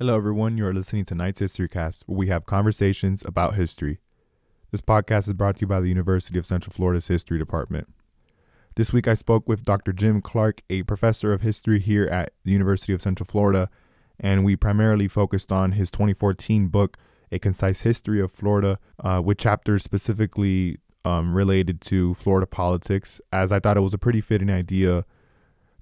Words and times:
Hello, 0.00 0.16
everyone. 0.16 0.58
You 0.58 0.66
are 0.66 0.72
listening 0.72 1.04
to 1.04 1.14
Knight's 1.14 1.38
History 1.38 1.68
Cast, 1.68 2.02
where 2.06 2.18
we 2.18 2.26
have 2.26 2.46
conversations 2.46 3.22
about 3.24 3.54
history. 3.54 4.00
This 4.72 4.80
podcast 4.80 5.28
is 5.28 5.34
brought 5.34 5.54
to 5.54 5.60
you 5.60 5.66
by 5.68 5.80
the 5.80 5.88
University 5.88 6.36
of 6.36 6.44
Central 6.44 6.74
Florida's 6.74 7.06
History 7.06 7.38
Department. 7.38 7.86
This 8.74 8.92
week, 8.92 9.06
I 9.06 9.14
spoke 9.14 9.48
with 9.48 9.62
Dr. 9.62 9.92
Jim 9.92 10.20
Clark, 10.20 10.62
a 10.68 10.82
professor 10.82 11.32
of 11.32 11.42
history 11.42 11.78
here 11.78 12.06
at 12.06 12.32
the 12.42 12.50
University 12.50 12.92
of 12.92 13.02
Central 13.02 13.24
Florida, 13.24 13.70
and 14.18 14.44
we 14.44 14.56
primarily 14.56 15.06
focused 15.06 15.52
on 15.52 15.72
his 15.72 15.92
2014 15.92 16.66
book, 16.66 16.96
A 17.30 17.38
Concise 17.38 17.82
History 17.82 18.20
of 18.20 18.32
Florida, 18.32 18.80
uh, 18.98 19.22
with 19.24 19.38
chapters 19.38 19.84
specifically 19.84 20.78
um, 21.04 21.36
related 21.36 21.80
to 21.82 22.14
Florida 22.14 22.48
politics, 22.48 23.20
as 23.32 23.52
I 23.52 23.60
thought 23.60 23.76
it 23.76 23.82
was 23.82 23.94
a 23.94 23.98
pretty 23.98 24.20
fitting 24.20 24.50
idea 24.50 25.04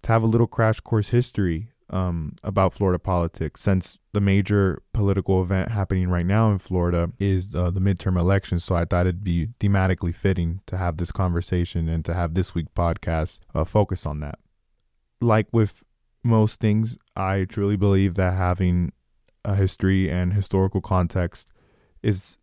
to 0.02 0.12
have 0.12 0.22
a 0.22 0.26
little 0.26 0.46
crash 0.46 0.80
course 0.80 1.08
history 1.08 1.71
um, 1.92 2.34
about 2.42 2.72
Florida 2.72 2.98
politics 2.98 3.60
since 3.60 3.98
the 4.12 4.20
major 4.20 4.82
political 4.92 5.42
event 5.42 5.70
happening 5.70 6.08
right 6.08 6.26
now 6.26 6.50
in 6.50 6.58
Florida 6.58 7.10
is 7.18 7.54
uh, 7.54 7.70
the 7.70 7.80
midterm 7.80 8.18
elections. 8.18 8.64
So 8.64 8.74
I 8.74 8.84
thought 8.84 9.06
it'd 9.06 9.22
be 9.22 9.48
thematically 9.60 10.14
fitting 10.14 10.60
to 10.66 10.76
have 10.78 10.96
this 10.96 11.12
conversation 11.12 11.88
and 11.88 12.04
to 12.06 12.14
have 12.14 12.34
this 12.34 12.54
week 12.54 12.74
podcast 12.74 13.40
uh, 13.54 13.64
focus 13.64 14.06
on 14.06 14.20
that. 14.20 14.38
Like 15.20 15.46
with 15.52 15.84
most 16.24 16.60
things, 16.60 16.96
I 17.14 17.44
truly 17.44 17.76
believe 17.76 18.14
that 18.14 18.34
having 18.34 18.92
a 19.44 19.54
history 19.54 20.10
and 20.10 20.32
historical 20.32 20.80
context 20.80 21.48
is 22.02 22.38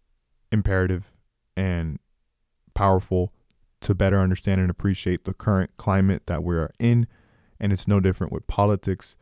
imperative 0.52 1.12
and 1.58 2.00
powerful 2.74 3.34
to 3.82 3.96
better 3.96 4.20
understand 4.20 4.62
and 4.62 4.70
appreciate 4.70 5.26
the 5.26 5.34
current 5.34 5.72
climate 5.78 6.24
that 6.28 6.44
we're 6.44 6.70
in. 6.80 7.08
And 7.60 7.74
it's 7.74 7.88
no 7.88 8.00
different 8.00 8.32
with 8.32 8.48
politics 8.48 9.16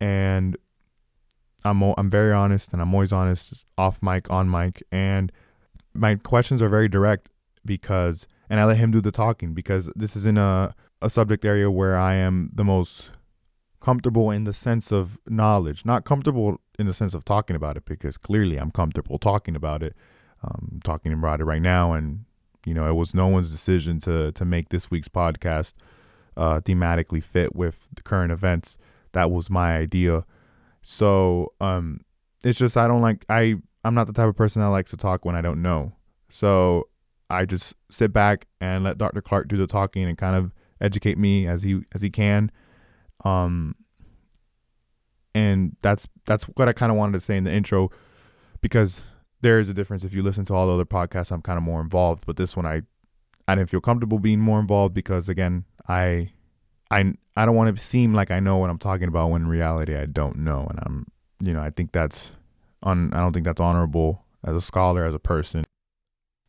and 0.00 0.56
I'm 1.64 1.82
I'm 1.82 2.10
very 2.10 2.32
honest 2.32 2.72
and 2.72 2.80
I'm 2.80 2.94
always 2.94 3.12
honest 3.12 3.64
off 3.76 4.02
mic 4.02 4.30
on 4.30 4.50
mic 4.50 4.82
and 4.92 5.32
my 5.94 6.14
questions 6.14 6.62
are 6.62 6.68
very 6.68 6.88
direct 6.88 7.30
because 7.64 8.26
and 8.48 8.60
I 8.60 8.64
let 8.64 8.76
him 8.78 8.90
do 8.90 9.00
the 9.00 9.10
talking 9.10 9.54
because 9.54 9.90
this 9.94 10.16
is 10.16 10.24
in 10.24 10.38
a 10.38 10.74
a 11.00 11.10
subject 11.10 11.44
area 11.44 11.70
where 11.70 11.96
I 11.96 12.14
am 12.14 12.50
the 12.52 12.64
most 12.64 13.10
comfortable 13.80 14.30
in 14.30 14.44
the 14.44 14.52
sense 14.52 14.90
of 14.90 15.18
knowledge, 15.28 15.84
not 15.84 16.04
comfortable 16.04 16.60
in 16.78 16.86
the 16.86 16.92
sense 16.92 17.14
of 17.14 17.24
talking 17.24 17.54
about 17.54 17.76
it 17.76 17.84
because 17.84 18.16
clearly 18.16 18.56
I'm 18.56 18.70
comfortable 18.70 19.18
talking 19.18 19.54
about 19.54 19.82
it. 19.82 19.94
Um, 20.42 20.80
talking 20.84 21.12
about 21.12 21.40
it 21.40 21.44
right 21.44 21.62
now, 21.62 21.92
and 21.92 22.24
you 22.64 22.72
know, 22.72 22.88
it 22.88 22.92
was 22.92 23.12
no 23.12 23.26
one's 23.26 23.50
decision 23.50 23.98
to 24.00 24.30
to 24.32 24.44
make 24.44 24.68
this 24.68 24.88
week's 24.88 25.08
podcast 25.08 25.74
uh, 26.36 26.60
thematically 26.60 27.22
fit 27.22 27.56
with 27.56 27.88
the 27.92 28.02
current 28.02 28.30
events 28.30 28.78
that 29.18 29.32
was 29.32 29.50
my 29.50 29.76
idea. 29.76 30.24
So 30.80 31.52
um, 31.60 32.02
it's 32.44 32.56
just 32.56 32.76
I 32.76 32.86
don't 32.86 33.02
like 33.02 33.24
I 33.28 33.56
I'm 33.84 33.94
not 33.94 34.06
the 34.06 34.12
type 34.12 34.28
of 34.28 34.36
person 34.36 34.62
that 34.62 34.68
likes 34.68 34.92
to 34.92 34.96
talk 34.96 35.24
when 35.24 35.34
I 35.34 35.40
don't 35.40 35.60
know. 35.60 35.92
So 36.30 36.88
I 37.28 37.44
just 37.44 37.74
sit 37.90 38.12
back 38.12 38.46
and 38.60 38.84
let 38.84 38.96
Dr. 38.96 39.20
Clark 39.20 39.48
do 39.48 39.56
the 39.56 39.66
talking 39.66 40.04
and 40.04 40.16
kind 40.16 40.36
of 40.36 40.52
educate 40.80 41.18
me 41.18 41.48
as 41.48 41.64
he 41.64 41.80
as 41.92 42.00
he 42.00 42.10
can. 42.10 42.52
Um, 43.24 43.74
and 45.34 45.76
that's 45.82 46.06
that's 46.24 46.44
what 46.44 46.68
I 46.68 46.72
kind 46.72 46.92
of 46.92 46.96
wanted 46.96 47.14
to 47.14 47.20
say 47.20 47.36
in 47.36 47.42
the 47.42 47.52
intro 47.52 47.90
because 48.60 49.00
there 49.40 49.58
is 49.58 49.68
a 49.68 49.74
difference 49.74 50.04
if 50.04 50.14
you 50.14 50.22
listen 50.22 50.44
to 50.44 50.54
all 50.54 50.68
the 50.68 50.74
other 50.74 50.84
podcasts 50.84 51.32
I'm 51.32 51.42
kind 51.42 51.58
of 51.58 51.64
more 51.64 51.80
involved 51.80 52.24
but 52.24 52.36
this 52.36 52.56
one 52.56 52.66
I 52.66 52.82
I 53.46 53.56
didn't 53.56 53.70
feel 53.70 53.80
comfortable 53.80 54.18
being 54.18 54.40
more 54.40 54.58
involved 54.58 54.94
because 54.94 55.28
again 55.28 55.64
I 55.88 56.32
I 56.90 57.12
I 57.36 57.46
don't 57.46 57.54
want 57.54 57.76
to 57.76 57.82
seem 57.82 58.14
like 58.14 58.30
I 58.30 58.40
know 58.40 58.56
what 58.56 58.70
I'm 58.70 58.78
talking 58.78 59.08
about 59.08 59.30
when 59.30 59.42
in 59.42 59.48
reality 59.48 59.96
I 59.96 60.06
don't 60.06 60.38
know, 60.38 60.66
and 60.68 60.78
I'm 60.82 61.06
you 61.40 61.52
know 61.52 61.60
I 61.60 61.70
think 61.70 61.92
that's 61.92 62.32
on 62.82 63.12
I 63.12 63.18
don't 63.18 63.32
think 63.32 63.44
that's 63.44 63.60
honorable 63.60 64.24
as 64.44 64.56
a 64.56 64.60
scholar 64.60 65.04
as 65.04 65.14
a 65.14 65.18
person. 65.18 65.64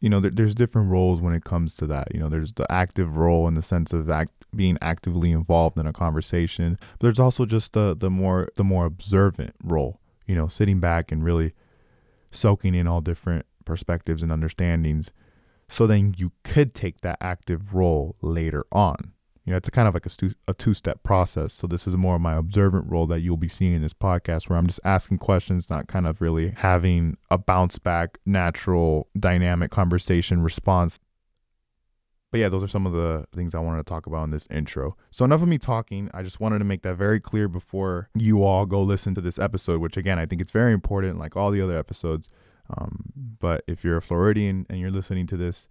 You 0.02 0.10
know, 0.10 0.22
there, 0.22 0.32
there's 0.32 0.56
different 0.56 0.90
roles 0.90 1.20
when 1.20 1.34
it 1.34 1.44
comes 1.44 1.76
to 1.76 1.88
that. 1.88 2.14
You 2.14 2.22
know, 2.22 2.30
there's 2.30 2.54
the 2.54 2.72
active 2.72 3.18
role 3.18 3.50
in 3.50 3.56
the 3.56 3.62
sense 3.62 3.92
of 3.92 4.10
act, 4.10 4.32
being 4.56 4.78
actively 4.82 5.32
involved 5.32 5.78
in 5.78 5.86
a 5.86 5.92
conversation, 5.92 6.78
but 6.80 7.00
there's 7.08 7.20
also 7.20 7.46
just 7.46 7.74
the 7.74 7.96
the 7.96 8.10
more 8.10 8.48
the 8.56 8.64
more 8.64 8.86
observant 8.86 9.56
role. 9.64 10.00
You 10.26 10.36
know, 10.36 10.48
sitting 10.48 10.80
back 10.80 11.12
and 11.12 11.24
really 11.24 11.54
soaking 12.32 12.76
in 12.76 12.88
all 12.88 13.02
different 13.02 13.46
perspectives 13.66 14.24
and 14.24 14.32
understandings, 14.32 15.12
so 15.68 15.86
then 15.86 16.16
you 16.18 16.32
could 16.44 16.74
take 16.74 17.02
that 17.02 17.18
active 17.20 17.74
role 17.74 18.16
later 18.22 18.66
on 18.72 19.14
you 19.50 19.54
know, 19.54 19.58
it's 19.58 19.70
kind 19.72 19.88
of 19.88 19.96
like 19.96 20.06
a, 20.06 20.12
stu- 20.12 20.36
a 20.48 20.54
two 20.54 20.76
step 20.76 21.02
process. 21.02 21.54
So 21.54 21.66
this 21.66 21.88
is 21.88 21.96
more 21.98 22.14
of 22.14 22.22
my 22.22 22.36
observant 22.36 22.86
role 22.88 23.08
that 23.08 23.22
you'll 23.22 23.36
be 23.36 23.48
seeing 23.48 23.74
in 23.74 23.82
this 23.82 23.96
podcast 23.96 24.48
where 24.48 24.60
I'm 24.60 24.68
just 24.68 24.80
asking 24.84 25.18
questions, 25.18 25.72
not 25.72 25.88
kind 25.88 26.06
of 26.06 26.22
really 26.22 26.54
having 26.56 27.18
a 27.32 27.40
bounce 27.40 27.80
back, 27.80 28.20
natural, 28.28 29.08
dynamic 29.20 29.72
conversation 29.72 30.44
response. 30.44 31.00
But 32.32 32.42
yeah, 32.42 32.50
those 32.50 32.64
are 32.64 32.68
some 32.68 32.86
of 32.86 32.94
the 32.94 33.26
things 33.34 33.56
I 33.56 33.60
wanted 33.60 33.80
to 33.80 33.90
talk 33.90 34.06
about 34.06 34.26
in 34.26 34.30
this 34.30 34.48
intro. 34.52 34.96
So 35.10 35.26
enough 35.26 35.42
of 35.42 35.48
me 35.48 35.58
talking. 35.58 36.12
I 36.14 36.22
just 36.22 36.40
wanted 36.40 36.60
to 36.60 36.66
make 36.66 36.84
that 36.84 36.94
very 36.94 37.20
clear 37.20 37.48
before 37.48 38.12
you 38.14 38.44
all 38.44 38.68
go 38.68 38.84
listen 38.84 39.16
to 39.16 39.22
this 39.22 39.40
episode, 39.40 39.82
which 39.82 39.98
again, 39.98 40.20
I 40.20 40.28
think 40.28 40.42
it's 40.42 40.52
very 40.52 40.74
important, 40.74 41.18
like 41.18 41.36
all 41.36 41.50
the 41.50 41.64
other 41.64 41.76
episodes. 41.76 42.30
Um, 42.78 43.12
but 43.40 43.64
if 43.66 43.84
you're 43.84 43.98
a 43.98 44.02
Floridian 44.04 44.68
and 44.70 44.80
you're 44.80 44.92
listening 44.92 45.26
to 45.26 45.38
this, 45.38 45.68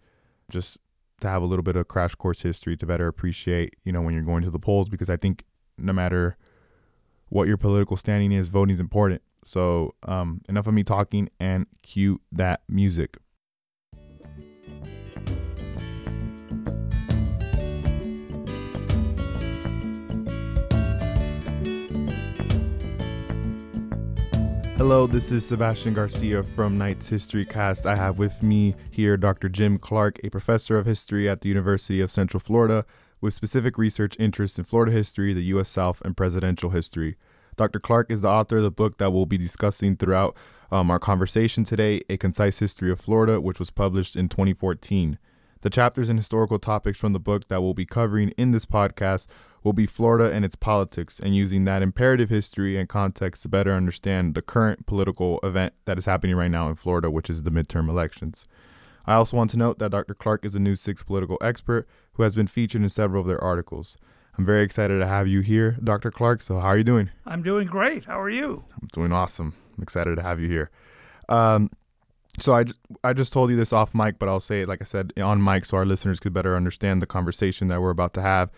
just 0.50 0.78
to 1.20 1.28
have 1.28 1.42
a 1.42 1.46
little 1.46 1.62
bit 1.62 1.76
of 1.76 1.88
crash 1.88 2.14
course 2.14 2.42
history 2.42 2.76
to 2.76 2.86
better 2.86 3.08
appreciate, 3.08 3.74
you 3.84 3.92
know, 3.92 4.00
when 4.00 4.14
you're 4.14 4.22
going 4.22 4.42
to 4.42 4.50
the 4.50 4.58
polls, 4.58 4.88
because 4.88 5.10
I 5.10 5.16
think 5.16 5.44
no 5.76 5.92
matter 5.92 6.36
what 7.28 7.48
your 7.48 7.56
political 7.56 7.96
standing 7.96 8.32
is, 8.32 8.48
voting 8.48 8.74
is 8.74 8.80
important. 8.80 9.22
So, 9.44 9.94
um, 10.02 10.42
enough 10.48 10.66
of 10.66 10.74
me 10.74 10.84
talking 10.84 11.30
and 11.40 11.66
cue 11.82 12.20
that 12.32 12.62
music. 12.68 13.18
Hello, 24.78 25.08
this 25.08 25.32
is 25.32 25.44
Sebastian 25.44 25.92
Garcia 25.92 26.40
from 26.40 26.78
Knight's 26.78 27.08
History 27.08 27.44
Cast. 27.44 27.84
I 27.84 27.96
have 27.96 28.16
with 28.16 28.44
me 28.44 28.76
here 28.92 29.16
Dr. 29.16 29.48
Jim 29.48 29.76
Clark, 29.76 30.20
a 30.22 30.30
professor 30.30 30.78
of 30.78 30.86
history 30.86 31.28
at 31.28 31.40
the 31.40 31.48
University 31.48 32.00
of 32.00 32.12
Central 32.12 32.38
Florida 32.38 32.86
with 33.20 33.34
specific 33.34 33.76
research 33.76 34.14
interests 34.20 34.56
in 34.56 34.62
Florida 34.62 34.92
history, 34.92 35.32
the 35.32 35.42
U.S. 35.46 35.68
South, 35.68 36.00
and 36.02 36.16
presidential 36.16 36.70
history. 36.70 37.16
Dr. 37.56 37.80
Clark 37.80 38.08
is 38.08 38.20
the 38.20 38.28
author 38.28 38.58
of 38.58 38.62
the 38.62 38.70
book 38.70 38.98
that 38.98 39.10
we'll 39.10 39.26
be 39.26 39.36
discussing 39.36 39.96
throughout 39.96 40.36
um, 40.70 40.92
our 40.92 41.00
conversation 41.00 41.64
today, 41.64 42.00
A 42.08 42.16
Concise 42.16 42.60
History 42.60 42.92
of 42.92 43.00
Florida, 43.00 43.40
which 43.40 43.58
was 43.58 43.72
published 43.72 44.14
in 44.14 44.28
2014. 44.28 45.18
The 45.62 45.70
chapters 45.70 46.08
and 46.08 46.20
historical 46.20 46.60
topics 46.60 46.98
from 46.98 47.12
the 47.12 47.18
book 47.18 47.48
that 47.48 47.62
we'll 47.62 47.74
be 47.74 47.84
covering 47.84 48.28
in 48.38 48.52
this 48.52 48.64
podcast 48.64 49.26
will 49.62 49.72
be 49.72 49.86
Florida 49.86 50.32
and 50.34 50.44
its 50.44 50.56
politics, 50.56 51.20
and 51.20 51.34
using 51.34 51.64
that 51.64 51.82
imperative 51.82 52.30
history 52.30 52.76
and 52.76 52.88
context 52.88 53.42
to 53.42 53.48
better 53.48 53.72
understand 53.72 54.34
the 54.34 54.42
current 54.42 54.86
political 54.86 55.40
event 55.42 55.74
that 55.84 55.98
is 55.98 56.06
happening 56.06 56.36
right 56.36 56.50
now 56.50 56.68
in 56.68 56.74
Florida, 56.74 57.10
which 57.10 57.28
is 57.28 57.42
the 57.42 57.50
midterm 57.50 57.88
elections. 57.88 58.44
I 59.06 59.14
also 59.14 59.36
want 59.36 59.50
to 59.52 59.56
note 59.56 59.78
that 59.78 59.90
Dr. 59.90 60.14
Clark 60.14 60.44
is 60.44 60.54
a 60.54 60.60
News 60.60 60.80
6 60.82 61.02
political 61.02 61.38
expert 61.40 61.88
who 62.12 62.22
has 62.22 62.34
been 62.34 62.46
featured 62.46 62.82
in 62.82 62.88
several 62.88 63.22
of 63.22 63.26
their 63.26 63.42
articles. 63.42 63.96
I'm 64.36 64.44
very 64.44 64.62
excited 64.62 64.98
to 64.98 65.06
have 65.06 65.26
you 65.26 65.40
here, 65.40 65.78
Dr. 65.82 66.10
Clark. 66.10 66.42
So, 66.42 66.58
how 66.60 66.68
are 66.68 66.78
you 66.78 66.84
doing? 66.84 67.10
I'm 67.26 67.42
doing 67.42 67.66
great. 67.66 68.04
How 68.04 68.20
are 68.20 68.30
you? 68.30 68.64
I'm 68.80 68.88
doing 68.92 69.12
awesome. 69.12 69.54
I'm 69.76 69.82
excited 69.82 70.16
to 70.16 70.22
have 70.22 70.40
you 70.40 70.48
here. 70.48 70.70
Um, 71.28 71.70
so 72.38 72.54
I, 72.54 72.64
I 73.02 73.12
just 73.12 73.32
told 73.32 73.50
you 73.50 73.56
this 73.56 73.72
off 73.72 73.94
mic, 73.94 74.18
but 74.18 74.28
I'll 74.28 74.40
say 74.40 74.62
it 74.62 74.68
like 74.68 74.80
I 74.80 74.84
said 74.84 75.12
on 75.20 75.42
mic 75.42 75.64
so 75.64 75.76
our 75.76 75.84
listeners 75.84 76.20
could 76.20 76.32
better 76.32 76.56
understand 76.56 77.02
the 77.02 77.06
conversation 77.06 77.68
that 77.68 77.80
we're 77.80 77.90
about 77.90 78.14
to 78.14 78.22
have. 78.22 78.50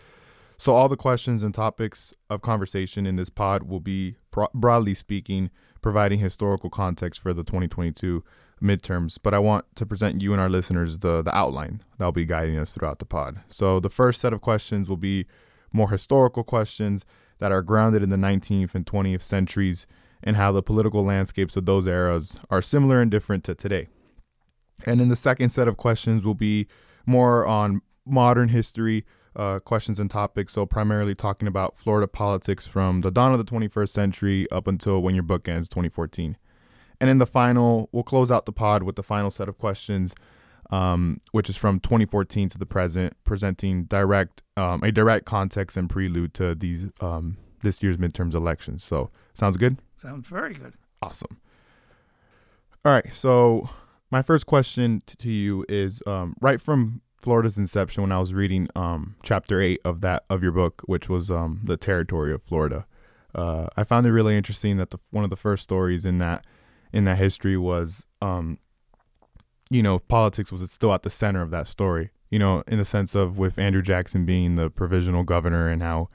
So, 0.61 0.77
all 0.77 0.91
the 0.91 0.97
questions 0.99 1.43
and 1.43 1.55
topics 1.55 2.13
of 2.29 2.43
conversation 2.43 3.07
in 3.07 3.17
this 3.17 3.31
pod 3.31 3.63
will 3.63 3.81
be, 3.81 4.17
pro- 4.31 4.51
broadly 4.53 4.93
speaking, 4.93 5.49
providing 5.81 6.19
historical 6.19 6.69
context 6.69 7.19
for 7.19 7.33
the 7.33 7.43
2022 7.43 8.23
midterms. 8.63 9.19
But 9.23 9.33
I 9.33 9.39
want 9.39 9.65
to 9.77 9.87
present 9.87 10.21
you 10.21 10.33
and 10.33 10.41
our 10.41 10.51
listeners 10.51 10.99
the, 10.99 11.23
the 11.23 11.35
outline 11.35 11.81
that'll 11.97 12.13
be 12.13 12.27
guiding 12.27 12.59
us 12.59 12.75
throughout 12.75 12.99
the 12.99 13.07
pod. 13.07 13.41
So, 13.49 13.81
the 13.81 13.89
first 13.89 14.21
set 14.21 14.35
of 14.35 14.43
questions 14.43 14.87
will 14.87 14.99
be 14.99 15.25
more 15.73 15.89
historical 15.89 16.45
questions 16.45 17.07
that 17.39 17.53
are 17.53 17.63
grounded 17.63 18.03
in 18.03 18.11
the 18.11 18.17
19th 18.19 18.75
and 18.75 18.85
20th 18.85 19.23
centuries 19.23 19.87
and 20.23 20.37
how 20.37 20.53
the 20.53 20.63
political 20.63 21.03
landscapes 21.03 21.57
of 21.57 21.65
those 21.65 21.87
eras 21.87 22.39
are 22.51 22.61
similar 22.61 23.01
and 23.01 23.11
different 23.11 23.45
to 23.45 23.55
today. 23.55 23.89
And 24.85 25.01
then 25.01 25.09
the 25.09 25.17
second 25.17 25.49
set 25.49 25.69
of 25.69 25.79
questions 25.79 26.23
will 26.23 26.35
be 26.35 26.67
more 27.07 27.47
on 27.47 27.81
modern 28.05 28.51
history 28.51 29.07
uh, 29.37 29.61
questions 29.61 30.01
and 30.01 30.11
topics. 30.11 30.55
So, 30.55 30.67
primarily 30.67 31.15
talking 31.15 31.49
about 31.49 31.79
Florida 31.79 32.09
politics 32.09 32.67
from 32.67 33.03
the 33.03 33.11
dawn 33.11 33.33
of 33.33 33.39
the 33.39 33.45
21st 33.45 33.89
century 33.89 34.51
up 34.51 34.67
until 34.67 35.01
when 35.01 35.15
your 35.15 35.23
book 35.23 35.49
ends, 35.49 35.69
2014. 35.69 36.37
And 37.01 37.09
in 37.09 37.19
the 37.19 37.27
final, 37.27 37.89
we'll 37.93 38.03
close 38.03 38.31
out 38.31 38.47
the 38.47 38.53
pod 38.53 38.83
with 38.83 38.97
the 38.97 39.03
final 39.03 39.31
set 39.31 39.49
of 39.49 39.57
questions, 39.57 40.15
um, 40.71 41.21
which 41.33 41.49
is 41.49 41.57
from 41.57 41.81
2014 41.81 42.49
to 42.51 42.59
the 42.59 42.67
present, 42.67 43.15
presenting 43.25 43.85
direct 43.85 44.43
um, 44.57 44.83
a 44.83 44.93
direct 44.93 45.25
context 45.25 45.77
and 45.77 45.89
prelude 45.89 46.35
to 46.35 46.55
these 46.55 46.89
um, 47.01 47.39
this 47.63 47.83
year's 47.83 47.97
midterms 47.97 48.35
elections. 48.35 48.85
So, 48.85 49.11
sounds 49.35 49.57
good. 49.57 49.79
Sounds 49.97 50.29
very 50.29 50.55
good. 50.55 50.75
Awesome. 51.03 51.41
All 52.85 52.93
right. 52.93 53.13
So, 53.15 53.71
my 54.11 54.23
first 54.23 54.47
question 54.47 55.03
to 55.07 55.31
you 55.31 55.65
is 55.69 56.03
um, 56.07 56.35
right 56.41 56.61
from 56.61 57.01
Florida's 57.21 57.59
inception 57.59 58.03
when 58.03 58.13
I 58.13 58.19
was 58.19 58.33
reading 58.33 58.69
um, 58.75 59.17
chapter 59.23 59.61
eight 59.61 59.81
of 59.85 60.01
that 60.01 60.25
of 60.31 60.43
your 60.43 60.53
book, 60.53 60.83
which 60.87 61.09
was 61.09 61.31
um, 61.31 61.61
the 61.65 61.77
territory 61.77 62.33
of 62.33 62.43
Florida. 62.43 62.87
Uh, 63.35 63.67
I 63.77 63.85
found 63.85 64.07
it 64.07 64.13
really 64.13 64.37
interesting 64.37 64.77
that 64.79 64.91
the 64.91 64.99
one 65.11 65.25
of 65.25 65.31
the 65.31 65.37
first 65.37 65.63
stories 65.63 66.05
in 66.05 66.19
that 66.19 66.45
in 66.93 67.05
that 67.05 67.19
history 67.19 67.57
was, 67.57 68.05
um, 68.21 68.59
you 69.71 69.83
know, 69.83 69.99
politics 69.99 70.51
was 70.51 70.69
still 70.73 70.93
at 70.93 71.03
the 71.03 71.11
center 71.11 71.43
of 71.43 71.51
that 71.51 71.67
story. 71.67 72.11
You 72.31 72.39
know, 72.39 72.63
in 72.69 72.79
the 72.79 72.85
sense 72.85 73.15
of 73.15 73.39
with 73.39 73.59
Andrew 73.59 73.83
Jackson 73.83 74.25
being 74.25 74.55
the 74.55 74.71
provisional 74.71 75.25
governor 75.25 75.69
and 75.69 75.83
how 75.83 76.09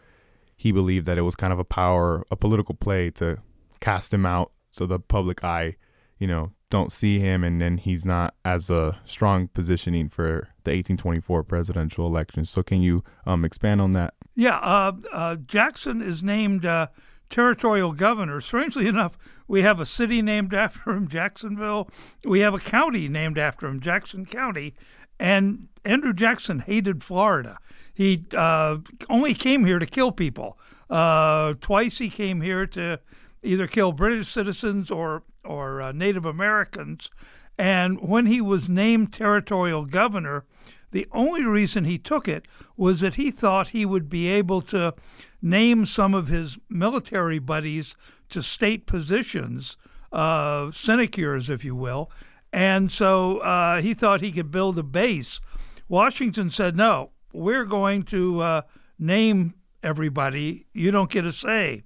he 0.56 0.72
believed 0.72 1.06
that 1.06 1.18
it 1.18 1.22
was 1.24 1.36
kind 1.36 1.52
of 1.52 1.60
a 1.60 1.66
power, 1.66 2.24
a 2.32 2.36
political 2.36 2.74
play 2.74 3.10
to 3.12 3.38
cast 3.82 4.14
him 4.14 4.26
out 4.26 4.52
so 4.72 4.86
the 4.86 5.00
public 5.00 5.44
eye, 5.44 5.76
you 6.18 6.28
know, 6.28 6.52
don't 6.70 6.92
see 6.92 7.20
him 7.20 7.44
and 7.44 7.62
then 7.62 7.78
he's 7.78 8.06
not 8.06 8.34
as 8.44 8.70
a 8.70 9.00
strong 9.06 9.48
positioning 9.48 10.10
for 10.10 10.50
the 10.64 10.72
1824 10.72 11.44
presidential 11.44 12.08
election. 12.08 12.46
So 12.46 12.64
can 12.64 12.82
you 12.82 13.04
um, 13.26 13.46
expand 13.46 13.82
on 13.82 13.92
that? 13.92 14.14
Yeah, 14.36 14.58
uh, 14.58 14.94
uh, 15.14 15.36
Jackson 15.36 16.02
is 16.02 16.24
named 16.24 16.66
uh, 16.66 16.88
territorial 17.30 17.94
governor. 17.94 18.42
Strangely 18.42 18.88
enough, 18.96 19.18
we 19.48 19.62
have 19.62 19.80
a 19.80 19.86
city 19.86 20.22
named 20.22 20.54
after 20.54 20.92
him, 20.92 21.08
Jacksonville. 21.08 21.90
We 22.24 22.40
have 22.40 22.54
a 22.54 22.60
county 22.60 23.08
named 23.08 23.38
after 23.38 23.68
him, 23.68 23.80
Jackson 23.80 24.26
County. 24.26 24.74
And 25.20 25.70
Andrew 25.86 26.14
Jackson 26.14 26.60
hated 26.60 27.04
Florida. 27.04 27.58
He 27.94 28.26
uh, 28.36 28.78
only 29.10 29.34
came 29.34 29.66
here 29.66 29.80
to 29.80 29.86
kill 29.86 30.12
people. 30.12 30.60
Uh, 30.90 31.54
twice 31.62 31.98
he 32.00 32.10
came 32.10 32.42
here 32.42 32.68
to 32.68 33.00
either 33.46 33.68
kill 33.68 33.92
British 33.92 34.30
citizens 34.32 34.92
or 34.92 35.24
or 35.44 35.82
uh, 35.82 35.92
Native 35.92 36.26
Americans. 36.26 37.10
And 37.58 38.02
when 38.02 38.26
he 38.26 38.42
was 38.42 38.68
named 38.68 39.14
territorial 39.14 39.86
governor, 39.86 40.46
the 40.92 41.08
only 41.12 41.44
reason 41.44 41.86
he 41.86 41.98
took 41.98 42.28
it 42.28 42.48
was 42.76 43.00
that 43.00 43.16
he 43.16 43.32
thought 43.32 43.70
he 43.70 43.86
would 43.86 44.10
be 44.10 44.28
able 44.28 44.62
to 44.64 44.94
name 45.42 45.86
some 45.86 46.14
of 46.14 46.28
his 46.28 46.58
military 46.70 47.40
buddies 47.40 47.96
to 48.30 48.42
state 48.42 48.86
positions, 48.86 49.78
uh, 50.12 50.72
sinecures, 50.72 51.50
if 51.50 51.64
you 51.64 51.76
will. 51.76 52.12
And 52.52 52.92
so 52.92 53.40
uh, 53.40 53.82
he 53.82 53.94
thought 53.94 54.22
he 54.22 54.32
could 54.32 54.52
build 54.52 54.78
a 54.80 54.84
base. 54.84 55.40
Washington 55.88 56.50
said, 56.50 56.76
no, 56.76 57.12
we're 57.34 57.66
going 57.66 58.04
to 58.04 58.40
uh, 58.40 58.62
name 58.98 59.54
everybody. 59.84 60.66
You 60.74 60.92
don't 60.92 61.12
get 61.12 61.26
a 61.26 61.34
say. 61.34 61.84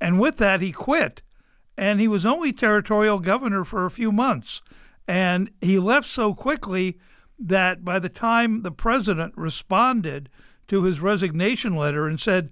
And 0.00 0.18
with 0.18 0.38
that, 0.38 0.60
he 0.60 0.72
quit. 0.72 1.22
And 1.76 2.00
he 2.00 2.08
was 2.08 2.26
only 2.26 2.52
territorial 2.52 3.18
governor 3.18 3.64
for 3.64 3.84
a 3.84 3.90
few 3.90 4.12
months. 4.12 4.62
And 5.06 5.50
he 5.60 5.78
left 5.78 6.08
so 6.08 6.34
quickly 6.34 6.98
that 7.38 7.84
by 7.84 7.98
the 7.98 8.08
time 8.08 8.62
the 8.62 8.70
president 8.70 9.32
responded 9.36 10.28
to 10.68 10.84
his 10.84 11.00
resignation 11.00 11.74
letter 11.74 12.06
and 12.06 12.20
said, 12.20 12.50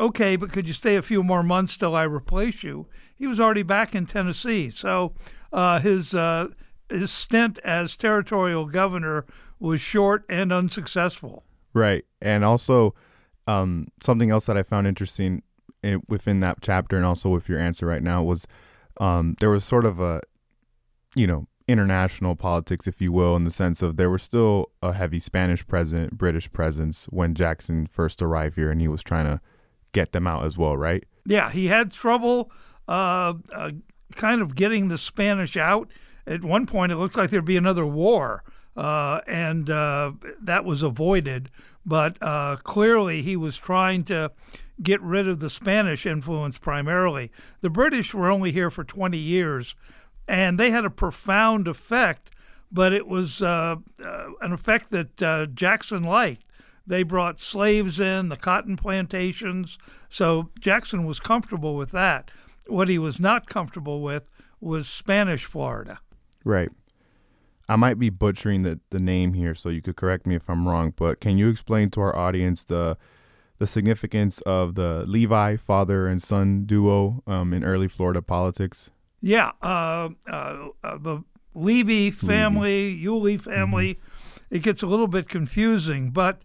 okay, 0.00 0.36
but 0.36 0.52
could 0.52 0.68
you 0.68 0.74
stay 0.74 0.96
a 0.96 1.02
few 1.02 1.22
more 1.22 1.42
months 1.42 1.76
till 1.76 1.94
I 1.94 2.04
replace 2.04 2.62
you? 2.62 2.86
He 3.16 3.26
was 3.26 3.40
already 3.40 3.64
back 3.64 3.94
in 3.94 4.06
Tennessee. 4.06 4.70
So 4.70 5.12
uh, 5.52 5.80
his, 5.80 6.14
uh, 6.14 6.48
his 6.88 7.10
stint 7.10 7.58
as 7.64 7.96
territorial 7.96 8.66
governor 8.66 9.26
was 9.58 9.80
short 9.80 10.24
and 10.28 10.52
unsuccessful. 10.52 11.44
Right. 11.74 12.04
And 12.22 12.44
also, 12.44 12.94
um, 13.46 13.88
something 14.00 14.30
else 14.30 14.46
that 14.46 14.56
I 14.56 14.62
found 14.62 14.86
interesting 14.86 15.26
in, 15.26 15.42
within 16.08 16.40
that 16.40 16.58
chapter 16.60 16.96
and 16.96 17.04
also 17.04 17.30
with 17.30 17.48
your 17.48 17.58
answer 17.58 17.86
right 17.86 18.02
now 18.02 18.22
was 18.22 18.46
um, 19.00 19.36
there 19.40 19.50
was 19.50 19.64
sort 19.64 19.84
of 19.84 20.00
a, 20.00 20.20
you 21.14 21.26
know, 21.26 21.46
international 21.68 22.34
politics, 22.34 22.86
if 22.86 23.00
you 23.00 23.12
will, 23.12 23.36
in 23.36 23.44
the 23.44 23.50
sense 23.50 23.82
of 23.82 23.96
there 23.96 24.10
was 24.10 24.22
still 24.22 24.70
a 24.82 24.94
heavy 24.94 25.20
Spanish 25.20 25.66
presence, 25.66 26.10
British 26.12 26.50
presence 26.50 27.04
when 27.06 27.34
Jackson 27.34 27.86
first 27.86 28.22
arrived 28.22 28.56
here 28.56 28.70
and 28.70 28.80
he 28.80 28.88
was 28.88 29.02
trying 29.02 29.26
to 29.26 29.40
get 29.92 30.12
them 30.12 30.26
out 30.26 30.44
as 30.44 30.56
well, 30.56 30.76
right? 30.76 31.04
Yeah, 31.26 31.50
he 31.50 31.66
had 31.66 31.92
trouble 31.92 32.50
uh, 32.88 33.34
uh, 33.54 33.70
kind 34.16 34.40
of 34.40 34.54
getting 34.54 34.88
the 34.88 34.98
Spanish 34.98 35.56
out. 35.56 35.90
At 36.26 36.42
one 36.42 36.66
point, 36.66 36.92
it 36.92 36.96
looked 36.96 37.16
like 37.16 37.30
there'd 37.30 37.44
be 37.44 37.56
another 37.56 37.86
war, 37.86 38.44
uh, 38.76 39.20
and 39.26 39.70
uh, 39.70 40.12
that 40.42 40.64
was 40.64 40.82
avoided. 40.82 41.50
But 41.88 42.22
uh, 42.22 42.56
clearly, 42.56 43.22
he 43.22 43.34
was 43.34 43.56
trying 43.56 44.04
to 44.04 44.30
get 44.82 45.00
rid 45.00 45.26
of 45.26 45.40
the 45.40 45.48
Spanish 45.48 46.04
influence 46.04 46.58
primarily. 46.58 47.32
The 47.62 47.70
British 47.70 48.12
were 48.12 48.30
only 48.30 48.52
here 48.52 48.70
for 48.70 48.84
20 48.84 49.16
years, 49.16 49.74
and 50.28 50.60
they 50.60 50.70
had 50.70 50.84
a 50.84 50.90
profound 50.90 51.66
effect, 51.66 52.30
but 52.70 52.92
it 52.92 53.08
was 53.08 53.40
uh, 53.40 53.76
an 53.98 54.52
effect 54.52 54.90
that 54.90 55.50
Jackson 55.54 56.02
liked. 56.02 56.44
They 56.86 57.02
brought 57.02 57.40
slaves 57.40 57.98
in, 57.98 58.28
the 58.28 58.36
cotton 58.36 58.76
plantations. 58.76 59.78
So 60.10 60.50
Jackson 60.60 61.06
was 61.06 61.20
comfortable 61.20 61.74
with 61.74 61.90
that. 61.92 62.30
What 62.66 62.88
he 62.88 62.98
was 62.98 63.18
not 63.18 63.48
comfortable 63.48 64.02
with 64.02 64.30
was 64.60 64.88
Spanish 64.88 65.46
Florida. 65.46 66.00
Right. 66.44 66.70
I 67.68 67.76
might 67.76 67.98
be 67.98 68.10
butchering 68.10 68.62
the, 68.62 68.80
the 68.90 68.98
name 68.98 69.34
here, 69.34 69.54
so 69.54 69.68
you 69.68 69.82
could 69.82 69.96
correct 69.96 70.26
me 70.26 70.34
if 70.34 70.48
I'm 70.48 70.66
wrong, 70.66 70.94
but 70.96 71.20
can 71.20 71.36
you 71.36 71.48
explain 71.48 71.90
to 71.90 72.00
our 72.00 72.16
audience 72.16 72.64
the 72.64 72.96
the 73.58 73.66
significance 73.66 74.40
of 74.42 74.76
the 74.76 75.04
Levi 75.06 75.56
father 75.56 76.06
and 76.06 76.22
son 76.22 76.64
duo 76.64 77.24
um, 77.26 77.52
in 77.52 77.64
early 77.64 77.88
Florida 77.88 78.22
politics? 78.22 78.90
Yeah, 79.20 79.50
uh, 79.60 80.10
uh, 80.30 80.68
uh, 80.84 80.98
the 80.98 81.24
Levy 81.54 82.12
family, 82.12 82.90
Levy. 82.90 83.00
Yulee 83.00 83.36
family, 83.36 83.94
mm-hmm. 83.94 84.54
it 84.54 84.62
gets 84.62 84.82
a 84.82 84.86
little 84.86 85.08
bit 85.08 85.28
confusing, 85.28 86.10
but 86.10 86.42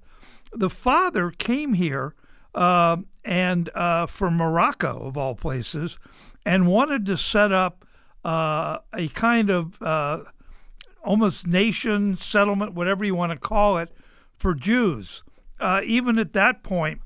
the 0.51 0.71
father 0.71 1.29
came 1.29 1.73
here 1.73 2.15
uh, 2.55 2.97
and 3.23 3.69
uh, 3.75 4.07
from 4.07 4.37
Morocco, 4.37 5.05
of 5.05 5.15
all 5.15 5.35
places, 5.35 5.99
and 6.45 6.67
wanted 6.67 7.05
to 7.05 7.15
set 7.15 7.51
up 7.51 7.85
uh, 8.25 8.79
a 8.93 9.07
kind 9.09 9.49
of 9.49 9.81
uh, 9.81 10.21
almost 11.03 11.47
nation 11.47 12.17
settlement, 12.17 12.73
whatever 12.73 13.03
you 13.03 13.15
want 13.15 13.31
to 13.31 13.37
call 13.37 13.77
it, 13.77 13.89
for 14.35 14.53
Jews. 14.53 15.23
Uh, 15.59 15.81
even 15.83 16.17
at 16.17 16.33
that 16.33 16.63
point, 16.63 17.01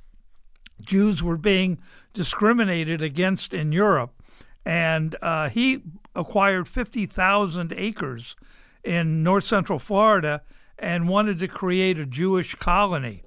Jews 0.81 1.23
were 1.23 1.38
being 1.38 1.79
discriminated 2.13 3.01
against 3.01 3.53
in 3.53 3.71
Europe, 3.71 4.21
and 4.65 5.15
uh, 5.21 5.49
he 5.49 5.81
acquired 6.15 6.67
50,000 6.67 7.73
acres 7.75 8.36
in 8.83 9.24
north 9.24 9.43
central 9.43 9.79
Florida 9.79 10.41
and 10.79 11.10
wanted 11.10 11.39
to 11.39 11.48
create 11.48 11.98
a 11.98 12.05
Jewish 12.05 12.55
colony. 12.55 13.24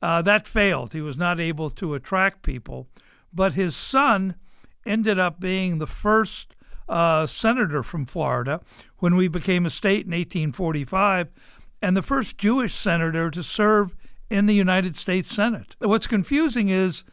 Uh, 0.00 0.22
that 0.22 0.46
failed. 0.46 0.92
He 0.92 1.00
was 1.00 1.16
not 1.16 1.40
able 1.40 1.70
to 1.70 1.94
attract 1.94 2.42
people. 2.42 2.88
But 3.32 3.54
his 3.54 3.76
son 3.76 4.36
ended 4.86 5.18
up 5.18 5.40
being 5.40 5.78
the 5.78 5.86
first 5.86 6.54
uh, 6.88 7.26
senator 7.26 7.82
from 7.82 8.06
Florida 8.06 8.60
when 8.98 9.16
we 9.16 9.28
became 9.28 9.66
a 9.66 9.70
state 9.70 10.06
in 10.06 10.12
1845, 10.12 11.28
and 11.80 11.96
the 11.96 12.02
first 12.02 12.38
Jewish 12.38 12.74
senator 12.74 13.30
to 13.30 13.42
serve 13.42 13.94
in 14.30 14.46
the 14.46 14.54
United 14.54 14.96
States 14.96 15.34
Senate. 15.34 15.76
What's 15.78 16.06
confusing 16.06 16.68
is 16.68 17.04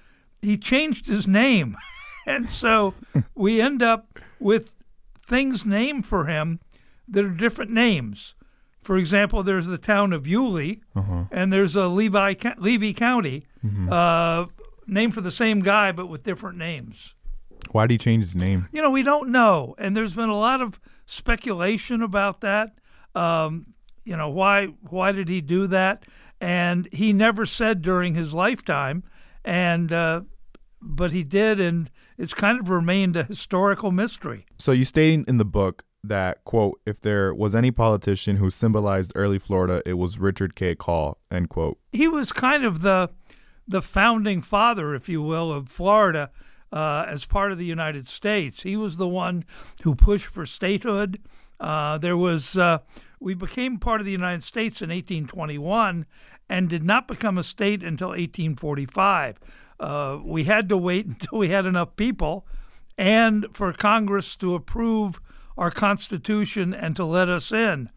he 0.41 0.57
changed 0.57 1.07
his 1.07 1.27
name. 1.27 1.77
and 2.25 2.49
so 2.49 2.93
we 3.35 3.61
end 3.61 3.81
up 3.83 4.19
with 4.39 4.71
things 5.25 5.65
named 5.65 6.05
for 6.05 6.25
him 6.25 6.59
that 7.07 7.25
are 7.25 7.29
different 7.29 7.71
names. 7.71 8.35
For 8.81 8.97
example, 8.97 9.41
there's 9.41 9.65
the 9.65 9.79
town 9.79 10.13
of 10.13 10.27
Yulee, 10.27 10.81
uh-huh. 10.95 11.25
and 11.31 11.51
there's 11.51 11.75
a 11.75 11.87
Levi 11.87 12.35
Levy 12.57 12.93
County, 12.93 13.45
mm-hmm. 13.65 13.91
uh, 13.91 14.45
named 14.85 15.15
for 15.15 15.21
the 15.21 15.31
same 15.31 15.61
guy 15.61 15.91
but 15.91 16.07
with 16.07 16.23
different 16.23 16.57
names. 16.57 17.15
Why 17.75 17.87
did 17.87 17.95
he 17.95 17.97
change 17.97 18.23
his 18.23 18.37
name? 18.37 18.69
You 18.71 18.81
know, 18.81 18.89
we 18.89 19.03
don't 19.03 19.31
know, 19.31 19.75
and 19.77 19.97
there's 19.97 20.13
been 20.13 20.29
a 20.29 20.37
lot 20.37 20.61
of 20.61 20.79
speculation 21.05 22.01
about 22.01 22.39
that. 22.39 22.71
Um, 23.13 23.73
you 24.05 24.15
know, 24.15 24.29
why 24.29 24.67
why 24.89 25.11
did 25.11 25.27
he 25.27 25.41
do 25.41 25.67
that? 25.67 26.05
And 26.39 26.87
he 26.93 27.11
never 27.11 27.45
said 27.45 27.81
during 27.81 28.15
his 28.15 28.33
lifetime, 28.33 29.03
and 29.43 29.91
uh, 29.91 30.21
but 30.81 31.11
he 31.11 31.25
did, 31.25 31.59
and 31.59 31.91
it's 32.17 32.33
kind 32.33 32.61
of 32.61 32.69
remained 32.69 33.17
a 33.17 33.25
historical 33.25 33.91
mystery. 33.91 34.45
So 34.57 34.71
you 34.71 34.85
state 34.85 35.25
in 35.27 35.37
the 35.37 35.43
book 35.43 35.83
that 36.01 36.45
quote 36.45 36.79
if 36.85 37.01
there 37.01 37.33
was 37.33 37.53
any 37.53 37.71
politician 37.71 38.37
who 38.37 38.49
symbolized 38.49 39.11
early 39.15 39.37
Florida, 39.37 39.81
it 39.85 39.95
was 39.95 40.17
Richard 40.17 40.55
K. 40.55 40.75
Call 40.75 41.17
end 41.29 41.49
quote. 41.49 41.77
He 41.91 42.07
was 42.07 42.31
kind 42.31 42.63
of 42.63 42.83
the 42.83 43.09
the 43.67 43.81
founding 43.81 44.41
father, 44.41 44.95
if 44.95 45.09
you 45.09 45.21
will, 45.21 45.51
of 45.51 45.67
Florida 45.67 46.31
uh, 46.75 47.05
as 47.07 47.23
part 47.23 47.53
of 47.53 47.57
the 47.57 47.65
United 47.65 48.07
States. 48.07 48.63
He 48.63 48.75
was 48.75 48.97
the 48.97 49.07
one 49.07 49.45
who 49.83 49.95
pushed 49.95 50.27
for 50.27 50.45
statehood. 50.45 51.19
Uh, 51.59 51.97
there 51.97 52.17
was 52.17 52.57
uh, 52.57 52.79
we 53.19 53.33
became 53.33 53.79
part 53.79 54.01
of 54.01 54.05
the 54.05 54.11
United 54.11 54.43
States 54.43 54.81
in 54.81 54.89
1821 54.89 56.05
and 56.49 56.69
did 56.69 56.83
not 56.83 57.07
become 57.07 57.37
a 57.37 57.43
state 57.43 57.81
until 57.81 58.09
1845. 58.09 59.39
Uh, 59.79 60.19
we 60.23 60.43
had 60.43 60.67
to 60.69 60.77
wait 60.77 61.05
until 61.07 61.39
we 61.39 61.49
had 61.49 61.65
enough 61.65 61.95
people 61.95 62.45
and 62.97 63.47
for 63.53 63.71
Congress 63.73 64.35
to 64.35 64.53
approve 64.53 65.19
our 65.57 65.71
Constitution 65.71 66.73
and 66.73 66.95
to 66.97 67.05
let 67.05 67.29
us 67.29 67.51
in. 67.51 67.89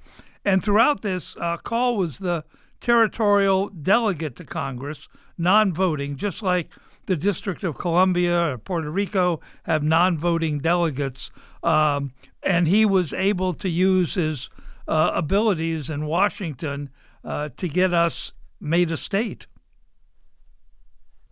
And 0.44 0.62
throughout 0.62 1.02
this, 1.02 1.36
uh, 1.36 1.56
Call 1.56 1.96
was 1.96 2.18
the 2.18 2.44
territorial 2.80 3.68
delegate 3.68 4.36
to 4.36 4.44
Congress, 4.44 5.08
non 5.36 5.72
voting, 5.72 6.16
just 6.16 6.42
like 6.42 6.70
the 7.08 7.16
District 7.16 7.64
of 7.64 7.76
Columbia 7.76 8.52
or 8.52 8.58
Puerto 8.58 8.90
Rico 8.90 9.40
have 9.64 9.82
non 9.82 10.16
voting 10.16 10.58
delegates. 10.58 11.30
Um, 11.62 12.12
and 12.42 12.68
he 12.68 12.84
was 12.84 13.12
able 13.12 13.54
to 13.54 13.68
use 13.68 14.14
his 14.14 14.48
uh, 14.86 15.10
abilities 15.14 15.90
in 15.90 16.06
Washington 16.06 16.90
uh, 17.24 17.48
to 17.56 17.66
get 17.66 17.92
us 17.92 18.32
made 18.60 18.90
a 18.90 18.96
state. 18.96 19.46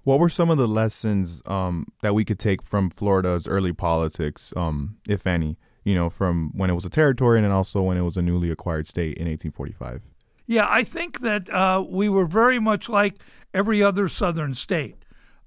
What 0.03 0.19
were 0.19 0.29
some 0.29 0.51
of 0.51 0.57
the 0.57 0.69
lessons 0.69 1.43
um, 1.47 1.87
that 2.01 2.15
we 2.15 2.25
could 2.25 2.39
take 2.39 2.63
from 2.63 2.91
Florida's 2.91 3.47
early 3.47 3.73
politics, 3.73 4.53
um, 4.57 4.97
if 5.07 5.27
any? 5.27 5.59
You 5.85 5.95
know, 5.95 6.11
from 6.11 6.53
when 6.55 6.71
it 6.71 6.75
was 6.75 6.85
a 6.85 6.91
territory 6.91 7.39
and 7.39 7.45
then 7.45 7.53
also 7.53 7.83
when 7.83 7.97
it 7.97 8.03
was 8.03 8.17
a 8.17 8.23
newly 8.23 8.51
acquired 8.51 8.89
state 8.89 9.19
in 9.19 9.29
1845. 9.29 10.03
Yeah, 10.47 10.67
I 10.69 10.85
think 10.85 11.21
that 11.21 11.51
uh, 11.51 11.85
we 11.87 12.09
were 12.09 12.25
very 12.25 12.59
much 12.59 12.89
like 12.89 13.17
every 13.53 13.83
other 13.83 14.09
southern 14.09 14.55
state. 14.55 14.97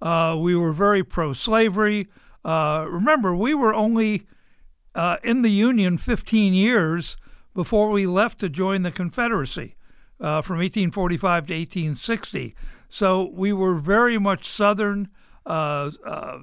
Uh, 0.01 0.35
we 0.39 0.55
were 0.55 0.71
very 0.71 1.03
pro 1.03 1.33
slavery. 1.33 2.07
Uh, 2.43 2.85
remember, 2.89 3.35
we 3.35 3.53
were 3.53 3.73
only 3.73 4.25
uh, 4.95 5.17
in 5.23 5.41
the 5.41 5.51
Union 5.51 5.97
15 5.97 6.53
years 6.53 7.17
before 7.53 7.89
we 7.89 8.05
left 8.05 8.39
to 8.39 8.49
join 8.49 8.83
the 8.83 8.91
Confederacy 8.91 9.75
uh, 10.19 10.41
from 10.41 10.57
1845 10.57 11.47
to 11.47 11.53
1860. 11.53 12.55
So 12.87 13.29
we 13.33 13.51
were 13.53 13.75
very 13.75 14.17
much 14.17 14.47
Southern. 14.47 15.09
Uh, 15.45 15.91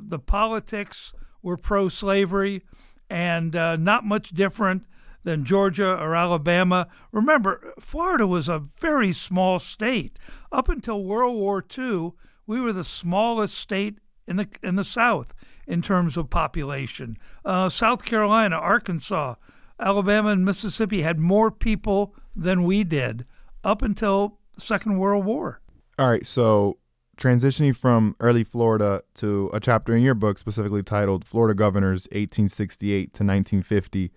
the 0.00 0.18
politics 0.18 1.12
were 1.42 1.56
pro 1.56 1.88
slavery 1.88 2.62
and 3.08 3.54
not 3.54 4.04
much 4.04 4.30
different 4.30 4.84
than 5.26 5.44
Georgia 5.44 5.90
or 5.90 6.14
Alabama. 6.14 6.88
Remember, 7.10 7.74
Florida 7.80 8.26
was 8.26 8.48
a 8.48 8.62
very 8.80 9.12
small 9.12 9.58
state. 9.58 10.18
Up 10.52 10.68
until 10.68 11.02
World 11.02 11.36
War 11.36 11.64
II, 11.76 12.12
we 12.46 12.60
were 12.60 12.72
the 12.72 12.84
smallest 12.84 13.56
state 13.56 13.98
in 14.26 14.36
the 14.36 14.48
in 14.62 14.76
the 14.76 14.84
South 14.84 15.32
in 15.66 15.82
terms 15.82 16.16
of 16.16 16.30
population. 16.30 17.18
Uh, 17.44 17.68
South 17.68 18.04
Carolina, 18.04 18.56
Arkansas, 18.56 19.34
Alabama, 19.80 20.30
and 20.30 20.44
Mississippi 20.44 21.02
had 21.02 21.18
more 21.18 21.50
people 21.50 22.14
than 22.34 22.64
we 22.64 22.84
did 22.84 23.24
up 23.64 23.82
until 23.82 24.38
Second 24.56 24.98
World 24.98 25.24
War. 25.24 25.60
All 25.98 26.08
right, 26.08 26.26
so 26.26 26.78
transitioning 27.16 27.74
from 27.74 28.14
early 28.20 28.44
Florida 28.44 29.02
to 29.14 29.50
a 29.52 29.60
chapter 29.60 29.94
in 29.94 30.02
your 30.02 30.14
book 30.14 30.38
specifically 30.38 30.82
titled 30.82 31.24
Florida 31.24 31.54
Governors 31.54 32.02
1868 32.12 33.14
to 33.14 33.24
1950 33.24 34.12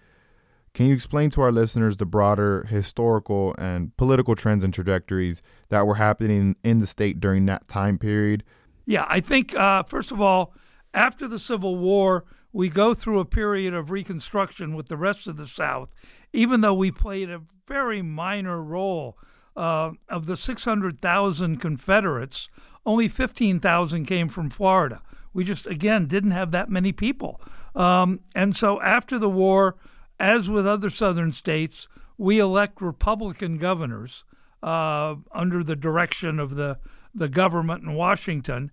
can 0.74 0.86
you 0.86 0.94
explain 0.94 1.30
to 1.32 1.42
our 1.42 1.52
listeners 1.52 1.98
the 1.98 2.06
broader 2.06 2.66
historical 2.70 3.56
and 3.58 3.96
political 3.98 4.36
trends 4.36 4.64
and 4.64 4.74
trajectories 4.74 5.42
that 5.70 5.88
were 5.88 5.96
happening 5.96 6.56
in 6.64 6.80
the 6.80 6.88
state 6.88 7.20
during 7.20 7.46
that 7.48 7.68
time 7.68 7.98
period? 7.98 8.44
Yeah, 8.86 9.06
I 9.08 9.20
think, 9.20 9.56
uh, 9.56 9.84
first 9.84 10.12
of 10.12 10.22
all, 10.22 10.54
after 10.94 11.28
the 11.28 11.40
Civil 11.40 11.78
War, 11.78 12.26
we 12.52 12.70
go 12.70 12.94
through 12.94 13.20
a 13.20 13.26
period 13.26 13.74
of 13.74 13.92
reconstruction 13.92 14.76
with 14.76 14.88
the 14.88 14.98
rest 14.98 15.28
of 15.28 15.38
the 15.38 15.48
South, 15.48 15.94
even 16.34 16.62
though 16.62 16.74
we 16.74 16.92
played 16.92 17.30
a 17.30 17.42
very 17.68 18.02
minor 18.02 18.62
role. 18.62 19.18
Uh, 19.56 19.92
of 20.08 20.26
the 20.26 20.38
600,000 20.38 21.58
Confederates, 21.58 22.48
only 22.86 23.10
15,000 23.10 24.06
came 24.06 24.30
from 24.30 24.50
Florida. 24.50 25.02
We 25.34 25.44
just, 25.44 25.68
again, 25.68 26.06
didn't 26.06 26.32
have 26.32 26.52
that 26.52 26.70
many 26.70 26.94
people. 26.94 27.42
Um, 27.76 28.22
and 28.34 28.56
so 28.56 28.82
after 28.82 29.20
the 29.20 29.30
war, 29.30 29.76
as 30.20 30.50
with 30.50 30.68
other 30.68 30.90
southern 30.90 31.32
states, 31.32 31.88
we 32.18 32.40
elect 32.40 32.82
Republican 32.82 33.58
governors 33.58 34.26
uh, 34.62 35.16
under 35.32 35.64
the 35.64 35.76
direction 35.76 36.40
of 36.40 36.56
the, 36.56 36.78
the 37.16 37.30
government 37.30 37.84
in 37.84 37.94
Washington. 37.94 38.72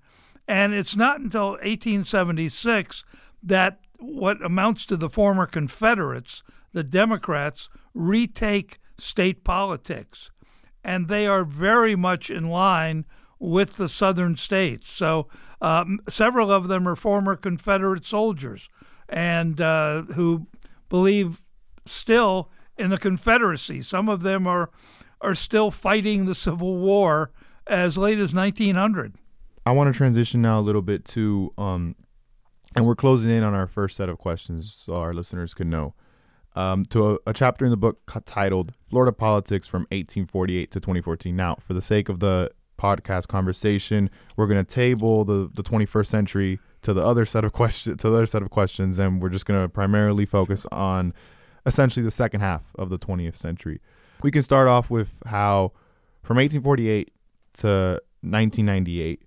And 0.48 0.74
it's 0.74 0.96
not 0.96 1.20
until 1.20 1.50
1876 1.50 3.04
that 3.42 3.80
what 3.98 4.44
amounts 4.44 4.84
to 4.86 4.96
the 4.96 5.08
former 5.08 5.46
Confederates, 5.46 6.42
the 6.72 6.84
Democrats, 6.84 7.68
retake 7.94 8.80
state 8.98 9.44
politics. 9.44 10.30
And 10.84 11.08
they 11.08 11.26
are 11.26 11.44
very 11.44 11.96
much 11.96 12.30
in 12.30 12.48
line 12.48 13.04
with 13.38 13.76
the 13.76 13.88
southern 13.88 14.36
states. 14.36 14.90
So 14.90 15.28
um, 15.60 16.00
several 16.08 16.50
of 16.50 16.68
them 16.68 16.88
are 16.88 16.96
former 16.96 17.36
Confederate 17.36 18.04
soldiers 18.04 18.68
and 19.08 19.60
uh, 19.60 20.02
who 20.02 20.46
believe 20.88 21.42
still 21.84 22.50
in 22.76 22.90
the 22.90 22.98
Confederacy. 22.98 23.82
Some 23.82 24.08
of 24.08 24.22
them 24.22 24.46
are 24.46 24.70
are 25.20 25.34
still 25.34 25.70
fighting 25.70 26.26
the 26.26 26.34
Civil 26.34 26.76
War 26.76 27.30
as 27.66 27.96
late 27.96 28.18
as 28.18 28.34
1900. 28.34 29.14
I 29.64 29.72
want 29.72 29.92
to 29.92 29.96
transition 29.96 30.42
now 30.42 30.58
a 30.58 30.60
little 30.60 30.82
bit 30.82 31.04
to, 31.06 31.52
um, 31.58 31.96
and 32.76 32.86
we're 32.86 32.94
closing 32.94 33.30
in 33.30 33.42
on 33.42 33.54
our 33.54 33.66
first 33.66 33.96
set 33.96 34.08
of 34.08 34.18
questions 34.18 34.84
so 34.86 34.94
our 34.94 35.14
listeners 35.14 35.54
can 35.54 35.70
know. 35.70 35.94
Um, 36.54 36.86
to 36.86 37.14
a, 37.14 37.18
a, 37.26 37.32
chapter 37.34 37.66
in 37.66 37.70
the 37.70 37.76
book 37.76 38.00
titled 38.24 38.72
Florida 38.88 39.12
Politics 39.12 39.68
from 39.68 39.82
1848 39.90 40.70
to 40.70 40.80
2014. 40.80 41.36
Now, 41.36 41.56
for 41.56 41.74
the 41.74 41.82
sake 41.82 42.08
of 42.08 42.20
the 42.20 42.50
podcast 42.78 43.28
conversation, 43.28 44.08
we're 44.36 44.46
going 44.46 44.64
to 44.64 44.74
table 44.74 45.24
the, 45.24 45.50
the 45.52 45.62
21st 45.62 46.06
century 46.06 46.58
to 46.86 46.94
the 46.94 47.04
other 47.04 47.26
set 47.26 47.44
of 47.44 47.52
questions 47.52 48.00
to 48.00 48.08
the 48.08 48.16
other 48.16 48.26
set 48.26 48.42
of 48.42 48.50
questions, 48.50 49.00
and 49.00 49.20
we're 49.20 49.28
just 49.28 49.44
going 49.44 49.60
to 49.60 49.68
primarily 49.68 50.24
focus 50.24 50.66
on 50.70 51.12
essentially 51.66 52.04
the 52.04 52.12
second 52.12 52.40
half 52.40 52.70
of 52.76 52.90
the 52.90 52.98
20th 52.98 53.34
century. 53.34 53.80
We 54.22 54.30
can 54.30 54.44
start 54.44 54.68
off 54.68 54.88
with 54.88 55.10
how 55.26 55.72
from 56.22 56.36
1848 56.36 57.12
to 57.54 57.68
1998, 58.20 59.22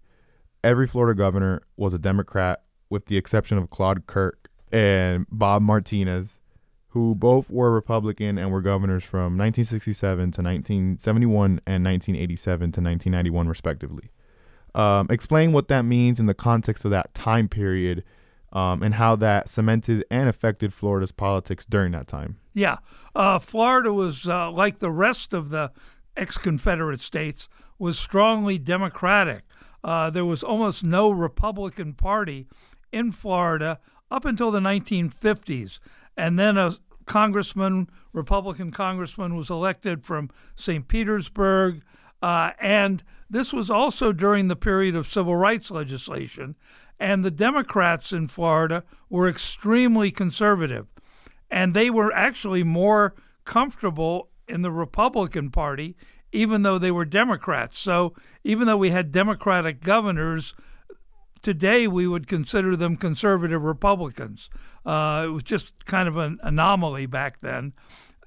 every 0.63 0.87
Florida 0.87 1.17
governor 1.17 1.61
was 1.75 1.93
a 1.93 1.99
Democrat, 1.99 2.61
with 2.89 3.07
the 3.07 3.17
exception 3.17 3.57
of 3.57 3.69
Claude 3.69 4.07
Kirk 4.07 4.49
and 4.71 5.25
Bob 5.29 5.61
Martinez, 5.61 6.39
who 6.87 7.13
both 7.13 7.49
were 7.49 7.71
Republican 7.73 8.37
and 8.37 8.53
were 8.53 8.61
governors 8.61 9.03
from 9.03 9.37
1967 9.37 10.17
to 10.17 10.41
1971 10.41 11.59
and 11.67 11.83
1987 11.83 12.59
to 12.59 12.65
1991, 12.79 13.49
respectively. 13.49 14.11
Um, 14.75 15.07
explain 15.09 15.51
what 15.51 15.67
that 15.69 15.83
means 15.83 16.19
in 16.19 16.25
the 16.25 16.33
context 16.33 16.85
of 16.85 16.91
that 16.91 17.13
time 17.13 17.47
period 17.49 18.03
um, 18.51 18.81
and 18.83 18.95
how 18.95 19.15
that 19.17 19.49
cemented 19.49 20.05
and 20.09 20.29
affected 20.29 20.73
Florida's 20.73 21.11
politics 21.11 21.65
during 21.65 21.91
that 21.93 22.07
time. 22.07 22.37
Yeah. 22.53 22.77
Uh, 23.15 23.39
Florida 23.39 23.93
was, 23.93 24.27
uh, 24.27 24.51
like 24.51 24.79
the 24.79 24.91
rest 24.91 25.33
of 25.33 25.49
the 25.49 25.71
ex 26.17 26.37
Confederate 26.37 27.01
states, 27.01 27.49
was 27.77 27.97
strongly 27.97 28.57
Democratic. 28.57 29.43
Uh, 29.83 30.09
there 30.09 30.25
was 30.25 30.43
almost 30.43 30.83
no 30.83 31.09
Republican 31.09 31.93
Party 31.93 32.47
in 32.91 33.11
Florida 33.11 33.79
up 34.11 34.25
until 34.25 34.51
the 34.51 34.59
1950s. 34.59 35.79
And 36.17 36.37
then 36.37 36.57
a 36.57 36.75
congressman, 37.05 37.89
Republican 38.11 38.71
congressman, 38.71 39.35
was 39.35 39.49
elected 39.49 40.03
from 40.03 40.29
St. 40.55 40.87
Petersburg. 40.87 41.81
Uh, 42.21 42.51
and 42.59 43.03
this 43.29 43.53
was 43.53 43.69
also 43.69 44.11
during 44.11 44.47
the 44.47 44.55
period 44.55 44.95
of 44.95 45.07
civil 45.07 45.35
rights 45.35 45.69
legislation 45.69 46.55
and 46.99 47.23
the 47.23 47.31
Democrats 47.31 48.11
in 48.11 48.27
Florida 48.27 48.83
were 49.09 49.29
extremely 49.29 50.11
conservative. 50.11 50.87
And 51.49 51.73
they 51.73 51.89
were 51.89 52.13
actually 52.13 52.63
more 52.63 53.15
comfortable 53.45 54.29
in 54.47 54.61
the 54.61 54.71
Republican 54.71 55.49
Party, 55.49 55.95
even 56.31 56.63
though 56.63 56.77
they 56.77 56.91
were 56.91 57.05
Democrats. 57.05 57.79
So 57.79 58.13
even 58.43 58.67
though 58.67 58.77
we 58.77 58.89
had 58.89 59.11
Democratic 59.11 59.81
governors, 59.81 60.53
today 61.41 61.87
we 61.87 62.05
would 62.05 62.27
consider 62.27 62.75
them 62.75 62.97
conservative 62.97 63.63
Republicans. 63.63 64.49
Uh, 64.85 65.23
it 65.25 65.29
was 65.29 65.43
just 65.43 65.85
kind 65.85 66.07
of 66.07 66.17
an 66.17 66.37
anomaly 66.43 67.05
back 67.05 67.39
then. 67.39 67.73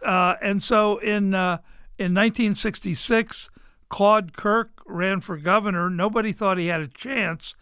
Uh, 0.04 0.34
and 0.40 0.62
so 0.62 0.98
in 0.98 1.34
uh, 1.34 1.58
in 1.98 2.14
1966, 2.14 3.50
Claude 3.92 4.32
Kirk 4.32 4.82
ran 4.86 5.20
for 5.20 5.36
governor. 5.36 5.88
Nobody 5.90 6.32
thought 6.32 6.58
he 6.58 6.66
had 6.66 6.80
a 6.80 6.88
chance 6.88 7.54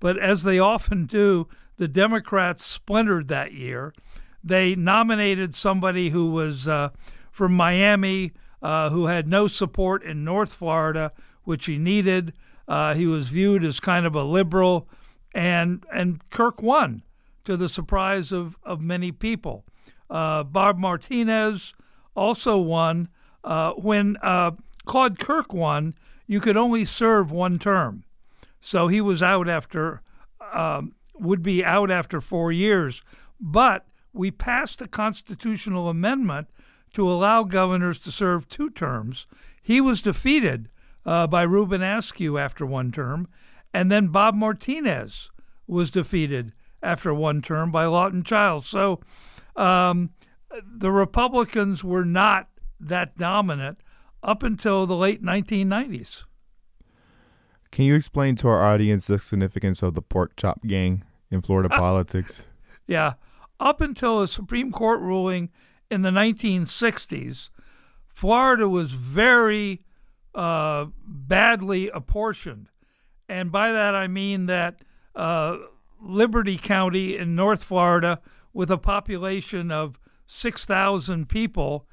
but 0.00 0.18
as 0.18 0.42
they 0.42 0.58
often 0.58 1.06
do, 1.06 1.48
the 1.76 1.88
Democrats 1.88 2.64
splintered 2.64 3.28
that 3.28 3.52
year. 3.52 3.92
They 4.42 4.74
nominated 4.74 5.54
somebody 5.54 6.10
who 6.10 6.30
was 6.30 6.68
uh, 6.68 6.90
from 7.30 7.52
Miami, 7.52 8.32
uh, 8.62 8.90
who 8.90 9.06
had 9.06 9.26
no 9.26 9.46
support 9.46 10.02
in 10.02 10.24
North 10.24 10.52
Florida, 10.52 11.12
which 11.44 11.66
he 11.66 11.78
needed. 11.78 12.32
Uh, 12.66 12.94
he 12.94 13.06
was 13.06 13.28
viewed 13.28 13.64
as 13.64 13.80
kind 13.80 14.06
of 14.06 14.14
a 14.14 14.22
liberal, 14.22 14.88
and 15.34 15.84
and 15.92 16.28
Kirk 16.30 16.62
won, 16.62 17.02
to 17.44 17.56
the 17.56 17.68
surprise 17.68 18.30
of 18.30 18.56
of 18.62 18.80
many 18.80 19.10
people. 19.10 19.64
Uh, 20.08 20.42
Bob 20.44 20.78
Martinez 20.78 21.74
also 22.14 22.58
won. 22.58 23.08
Uh, 23.44 23.72
when 23.72 24.16
uh, 24.20 24.50
Claude 24.88 25.18
Kirk 25.18 25.52
won, 25.52 25.94
you 26.26 26.40
could 26.40 26.56
only 26.56 26.84
serve 26.84 27.30
one 27.30 27.58
term. 27.58 28.04
So 28.60 28.88
he 28.88 29.00
was 29.00 29.22
out 29.22 29.48
after 29.48 30.00
um, 30.52 30.94
would 31.14 31.42
be 31.42 31.64
out 31.64 31.90
after 31.90 32.20
four 32.20 32.50
years. 32.50 33.04
But 33.38 33.86
we 34.12 34.30
passed 34.30 34.80
a 34.80 34.88
constitutional 34.88 35.88
amendment 35.88 36.48
to 36.94 37.08
allow 37.08 37.44
governors 37.44 37.98
to 38.00 38.10
serve 38.10 38.48
two 38.48 38.70
terms. 38.70 39.26
He 39.62 39.80
was 39.80 40.00
defeated 40.00 40.70
uh, 41.04 41.26
by 41.26 41.42
Reuben 41.42 41.82
Askew 41.82 42.38
after 42.38 42.64
one 42.64 42.90
term, 42.90 43.28
and 43.74 43.92
then 43.92 44.08
Bob 44.08 44.34
Martinez 44.34 45.30
was 45.66 45.90
defeated 45.90 46.52
after 46.82 47.12
one 47.12 47.42
term 47.42 47.70
by 47.70 47.84
Lawton 47.84 48.24
Chiles. 48.24 48.66
So 48.66 49.00
um, 49.54 50.10
the 50.64 50.90
Republicans 50.90 51.84
were 51.84 52.06
not 52.06 52.48
that 52.80 53.18
dominant 53.18 53.80
up 54.22 54.42
until 54.42 54.86
the 54.86 54.96
late 54.96 55.22
1990s. 55.22 56.24
Can 57.70 57.84
you 57.84 57.94
explain 57.94 58.34
to 58.36 58.48
our 58.48 58.64
audience 58.64 59.06
the 59.06 59.18
significance 59.18 59.82
of 59.82 59.94
the 59.94 60.02
pork 60.02 60.36
chop 60.36 60.66
gang 60.66 61.04
in 61.30 61.40
Florida 61.42 61.68
politics? 61.76 62.44
Yeah. 62.86 63.14
Up 63.60 63.80
until 63.80 64.20
a 64.20 64.28
Supreme 64.28 64.72
Court 64.72 65.00
ruling 65.00 65.50
in 65.90 66.02
the 66.02 66.10
1960s, 66.10 67.50
Florida 68.08 68.68
was 68.68 68.92
very 68.92 69.84
uh, 70.34 70.86
badly 71.04 71.88
apportioned. 71.90 72.68
And 73.28 73.52
by 73.52 73.72
that 73.72 73.94
I 73.94 74.06
mean 74.06 74.46
that 74.46 74.82
uh, 75.14 75.58
Liberty 76.00 76.56
County 76.56 77.16
in 77.16 77.34
North 77.34 77.62
Florida, 77.62 78.20
with 78.52 78.70
a 78.70 78.78
population 78.78 79.70
of 79.70 79.98
6,000 80.26 81.28
people, 81.28 81.86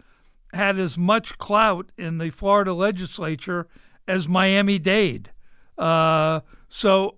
had 0.56 0.80
as 0.80 0.98
much 0.98 1.38
clout 1.38 1.92
in 1.98 2.18
the 2.18 2.30
Florida 2.30 2.74
legislature 2.74 3.68
as 4.08 4.28
Miami 4.28 4.80
Dade. 4.80 5.32
Uh, 5.78 6.42
so 6.68 7.16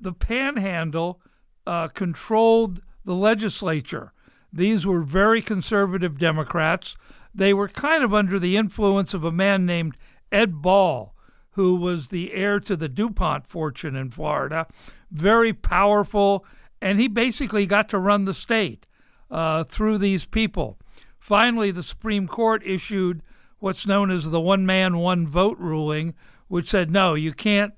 the 0.00 0.12
panhandle 0.12 1.20
uh, 1.66 1.88
controlled 1.88 2.80
the 3.04 3.14
legislature. 3.14 4.12
These 4.52 4.86
were 4.86 5.02
very 5.02 5.42
conservative 5.42 6.18
Democrats. 6.18 6.96
They 7.34 7.52
were 7.52 7.68
kind 7.68 8.04
of 8.04 8.14
under 8.14 8.38
the 8.38 8.56
influence 8.56 9.14
of 9.14 9.24
a 9.24 9.32
man 9.32 9.66
named 9.66 9.96
Ed 10.32 10.62
Ball, 10.62 11.14
who 11.52 11.76
was 11.76 12.08
the 12.08 12.32
heir 12.32 12.60
to 12.60 12.76
the 12.76 12.88
DuPont 12.88 13.46
fortune 13.46 13.96
in 13.96 14.10
Florida, 14.10 14.66
very 15.10 15.52
powerful, 15.52 16.44
and 16.80 17.00
he 17.00 17.08
basically 17.08 17.66
got 17.66 17.88
to 17.88 17.98
run 17.98 18.24
the 18.24 18.34
state 18.34 18.86
uh, 19.30 19.64
through 19.64 19.98
these 19.98 20.24
people. 20.24 20.78
Finally, 21.26 21.72
the 21.72 21.82
Supreme 21.82 22.28
Court 22.28 22.62
issued 22.64 23.20
what's 23.58 23.84
known 23.84 24.12
as 24.12 24.30
the 24.30 24.40
one 24.40 24.64
man, 24.64 24.98
one 24.98 25.26
vote 25.26 25.58
ruling, 25.58 26.14
which 26.46 26.70
said, 26.70 26.88
no, 26.88 27.14
you 27.14 27.32
can't 27.32 27.74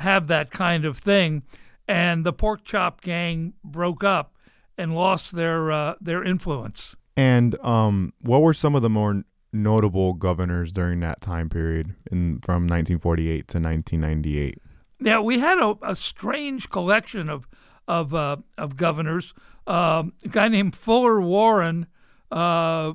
have 0.00 0.26
that 0.26 0.50
kind 0.50 0.84
of 0.84 0.98
thing. 0.98 1.44
And 1.88 2.26
the 2.26 2.32
pork 2.34 2.62
chop 2.62 3.00
gang 3.00 3.54
broke 3.64 4.04
up 4.04 4.36
and 4.76 4.94
lost 4.94 5.32
their 5.32 5.72
uh, 5.72 5.94
their 5.98 6.22
influence. 6.22 6.94
And 7.16 7.58
um, 7.64 8.12
what 8.20 8.42
were 8.42 8.52
some 8.52 8.74
of 8.74 8.82
the 8.82 8.90
more 8.90 9.24
notable 9.50 10.12
governors 10.12 10.70
during 10.70 11.00
that 11.00 11.22
time 11.22 11.48
period, 11.48 11.94
in 12.12 12.40
from 12.40 12.64
1948 12.64 13.48
to 13.48 13.60
1998? 13.60 14.58
Yeah, 15.00 15.20
we 15.20 15.38
had 15.38 15.56
a, 15.56 15.78
a 15.80 15.96
strange 15.96 16.68
collection 16.68 17.30
of 17.30 17.48
of 17.88 18.14
uh, 18.14 18.36
of 18.58 18.76
governors. 18.76 19.32
Uh, 19.66 20.02
a 20.22 20.28
guy 20.28 20.48
named 20.48 20.76
Fuller 20.76 21.18
Warren, 21.18 21.86
uh, 22.30 22.92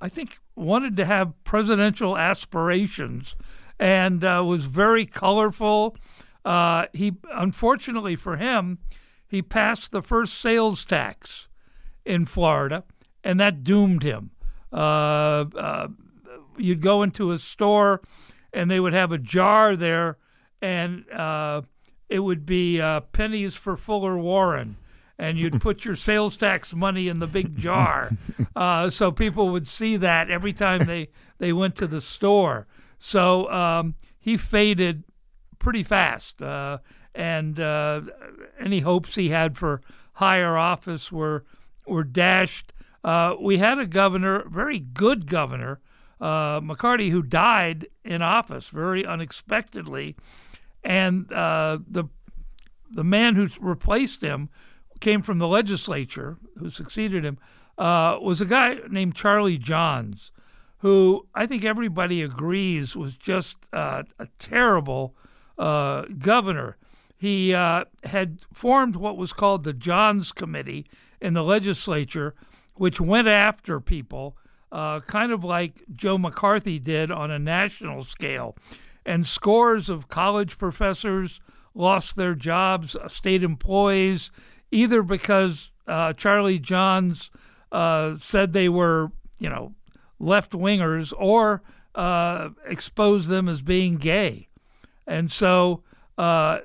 I 0.00 0.08
think, 0.08 0.38
wanted 0.56 0.96
to 0.96 1.04
have 1.04 1.32
presidential 1.44 2.16
aspirations 2.16 3.36
and 3.78 4.24
uh, 4.24 4.42
was 4.44 4.64
very 4.64 5.06
colorful 5.06 5.96
uh, 6.44 6.86
he 6.92 7.14
unfortunately 7.32 8.16
for 8.16 8.36
him, 8.36 8.78
he 9.26 9.40
passed 9.40 9.90
the 9.90 10.02
first 10.02 10.38
sales 10.38 10.84
tax 10.84 11.48
in 12.04 12.26
Florida, 12.26 12.84
and 13.22 13.40
that 13.40 13.64
doomed 13.64 14.02
him. 14.02 14.30
Uh, 14.72 15.46
uh, 15.56 15.88
you'd 16.58 16.82
go 16.82 17.02
into 17.02 17.30
a 17.30 17.38
store, 17.38 18.02
and 18.52 18.70
they 18.70 18.78
would 18.78 18.92
have 18.92 19.10
a 19.10 19.18
jar 19.18 19.74
there, 19.74 20.18
and 20.60 21.10
uh, 21.10 21.62
it 22.08 22.20
would 22.20 22.44
be 22.44 22.80
uh, 22.80 23.00
pennies 23.00 23.54
for 23.54 23.76
Fuller 23.76 24.18
Warren. 24.18 24.76
And 25.18 25.38
you'd 25.38 25.60
put 25.60 25.84
your 25.84 25.94
sales 25.94 26.36
tax 26.36 26.74
money 26.74 27.06
in 27.08 27.20
the 27.20 27.28
big 27.28 27.56
jar, 27.56 28.10
uh, 28.56 28.90
so 28.90 29.12
people 29.12 29.48
would 29.50 29.68
see 29.68 29.96
that 29.96 30.28
every 30.28 30.52
time 30.52 30.86
they, 30.86 31.08
they 31.38 31.52
went 31.52 31.76
to 31.76 31.86
the 31.86 32.00
store. 32.00 32.66
So 32.98 33.50
um, 33.50 33.94
he 34.18 34.36
faded 34.36 35.04
pretty 35.58 35.82
fast, 35.82 36.42
uh, 36.42 36.78
and 37.14 37.60
uh, 37.60 38.00
any 38.58 38.80
hopes 38.80 39.14
he 39.14 39.28
had 39.28 39.56
for 39.56 39.82
higher 40.14 40.56
office 40.56 41.12
were 41.12 41.44
were 41.86 42.04
dashed. 42.04 42.72
Uh, 43.02 43.34
we 43.40 43.58
had 43.58 43.78
a 43.78 43.86
governor, 43.86 44.44
very 44.48 44.78
good 44.78 45.26
governor, 45.26 45.80
uh, 46.20 46.60
McCarty, 46.60 47.10
who 47.10 47.22
died 47.22 47.86
in 48.04 48.22
office 48.22 48.68
very 48.68 49.04
unexpectedly, 49.04 50.16
and 50.82 51.30
uh, 51.32 51.78
the 51.86 52.04
the 52.90 53.04
man 53.04 53.34
who 53.34 53.48
replaced 53.60 54.22
him 54.22 54.48
came 55.04 55.20
from 55.20 55.38
the 55.38 55.46
legislature, 55.46 56.38
who 56.58 56.70
succeeded 56.70 57.26
him, 57.26 57.36
uh, 57.76 58.16
was 58.22 58.40
a 58.40 58.46
guy 58.46 58.78
named 58.88 59.14
Charlie 59.14 59.58
Johns, 59.58 60.32
who 60.78 61.26
I 61.34 61.44
think 61.46 61.62
everybody 61.62 62.22
agrees 62.22 62.96
was 62.96 63.14
just 63.14 63.58
uh, 63.74 64.04
a 64.18 64.28
terrible 64.38 65.14
uh, 65.58 66.06
governor. 66.18 66.78
He 67.18 67.52
uh, 67.52 67.84
had 68.04 68.38
formed 68.54 68.96
what 68.96 69.18
was 69.18 69.34
called 69.34 69.64
the 69.64 69.74
Johns 69.74 70.32
Committee 70.32 70.86
in 71.20 71.34
the 71.34 71.44
legislature, 71.44 72.34
which 72.74 72.98
went 72.98 73.28
after 73.28 73.80
people, 73.80 74.38
uh, 74.72 75.00
kind 75.00 75.32
of 75.32 75.44
like 75.44 75.84
Joe 75.94 76.16
McCarthy 76.16 76.78
did 76.78 77.10
on 77.10 77.30
a 77.30 77.38
national 77.38 78.04
scale. 78.04 78.56
And 79.04 79.26
scores 79.26 79.90
of 79.90 80.08
college 80.08 80.56
professors 80.56 81.42
lost 81.74 82.16
their 82.16 82.34
jobs, 82.34 82.96
state 83.08 83.42
employees, 83.42 84.30
either 84.74 85.02
because 85.02 85.70
uh, 85.86 86.12
Charlie 86.14 86.58
Johns 86.58 87.30
uh, 87.70 88.16
said 88.20 88.52
they 88.52 88.68
were, 88.68 89.12
you 89.38 89.48
know, 89.48 89.74
left 90.18 90.52
wingers 90.52 91.12
or 91.16 91.62
exposed 92.66 93.28
them 93.28 93.48
as 93.48 93.62
being 93.62 93.96
gay. 93.96 94.48
And 95.06 95.30
so 95.30 95.84
uh, 96.18 96.58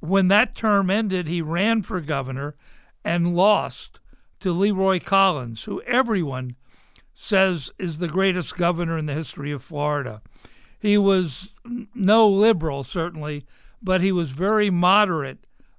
when 0.00 0.28
that 0.28 0.54
term 0.54 0.88
ended, 0.90 1.26
he 1.26 1.42
ran 1.42 1.82
for 1.82 2.00
governor 2.00 2.56
and 3.04 3.36
lost 3.36 4.00
to 4.40 4.52
Leroy 4.52 4.98
Collins, 4.98 5.64
who 5.64 5.82
everyone 5.82 6.56
says 7.12 7.70
is 7.78 7.98
the 7.98 8.08
greatest 8.08 8.56
governor 8.56 8.96
in 8.96 9.06
the 9.06 9.14
history 9.14 9.52
of 9.52 9.62
Florida. 9.62 10.22
He 10.78 10.96
was 10.96 11.50
no 11.94 12.28
liberal, 12.28 12.82
certainly, 12.82 13.46
but 13.82 14.00
he 14.00 14.12
was 14.12 14.30
very 14.30 14.70
moderate 14.70 15.38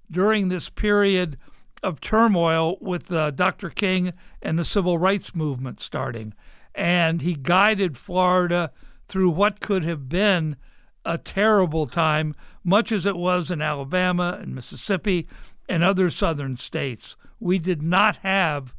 during 0.09 0.49
this 0.49 0.69
period 0.69 1.37
of 1.83 2.01
turmoil 2.01 2.77
with 2.81 3.11
uh, 3.11 3.31
Dr. 3.31 3.69
King 3.69 4.13
and 4.41 4.57
the 4.57 4.63
civil 4.63 4.97
rights 4.97 5.35
movement 5.35 5.81
starting. 5.81 6.33
And 6.73 7.21
he 7.21 7.35
guided 7.35 7.97
Florida 7.97 8.71
through 9.07 9.31
what 9.31 9.59
could 9.59 9.83
have 9.83 10.09
been 10.09 10.57
a 11.05 11.17
terrible 11.17 11.87
time, 11.87 12.35
much 12.63 12.91
as 12.91 13.05
it 13.05 13.15
was 13.15 13.49
in 13.49 13.61
Alabama 13.61 14.37
and 14.41 14.53
Mississippi 14.53 15.27
and 15.69 15.83
other 15.83 16.09
southern 16.09 16.57
states. 16.57 17.15
We 17.39 17.59
did 17.59 17.81
not 17.81 18.17
have 18.17 18.75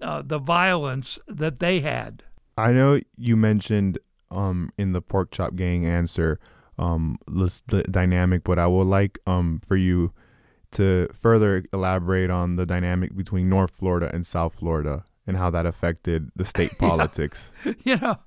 uh, 0.00 0.22
the 0.24 0.38
violence 0.38 1.18
that 1.26 1.58
they 1.58 1.80
had. 1.80 2.22
I 2.56 2.72
know 2.72 3.00
you 3.16 3.36
mentioned 3.36 3.98
um, 4.30 4.70
in 4.78 4.92
the 4.92 5.02
pork 5.02 5.30
chop 5.32 5.56
gang 5.56 5.86
answer 5.86 6.38
um, 6.78 7.18
the 7.26 7.84
dynamic, 7.90 8.44
but 8.44 8.58
I 8.58 8.66
would 8.66 8.86
like 8.86 9.18
um, 9.26 9.60
for 9.66 9.76
you 9.76 10.12
to 10.74 11.08
further 11.12 11.64
elaborate 11.72 12.30
on 12.30 12.56
the 12.56 12.66
dynamic 12.66 13.16
between 13.16 13.48
North 13.48 13.74
Florida 13.74 14.10
and 14.12 14.26
South 14.26 14.54
Florida 14.54 15.04
and 15.26 15.36
how 15.36 15.50
that 15.50 15.66
affected 15.66 16.30
the 16.36 16.44
state 16.44 16.78
politics. 16.78 17.50
you 17.82 17.96
know, 17.96 18.18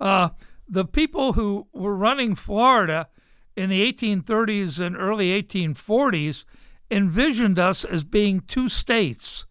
uh, 0.00 0.30
the 0.68 0.84
people 0.84 1.34
who 1.34 1.66
were 1.72 1.94
running 1.94 2.34
Florida 2.34 3.08
in 3.56 3.70
the 3.70 3.92
1830s 3.92 4.78
and 4.80 4.96
early 4.96 5.30
1840s 5.42 6.44
envisioned 6.90 7.58
us 7.58 7.84
as 7.84 8.04
being 8.04 8.40
two 8.40 8.68
states, 8.68 9.46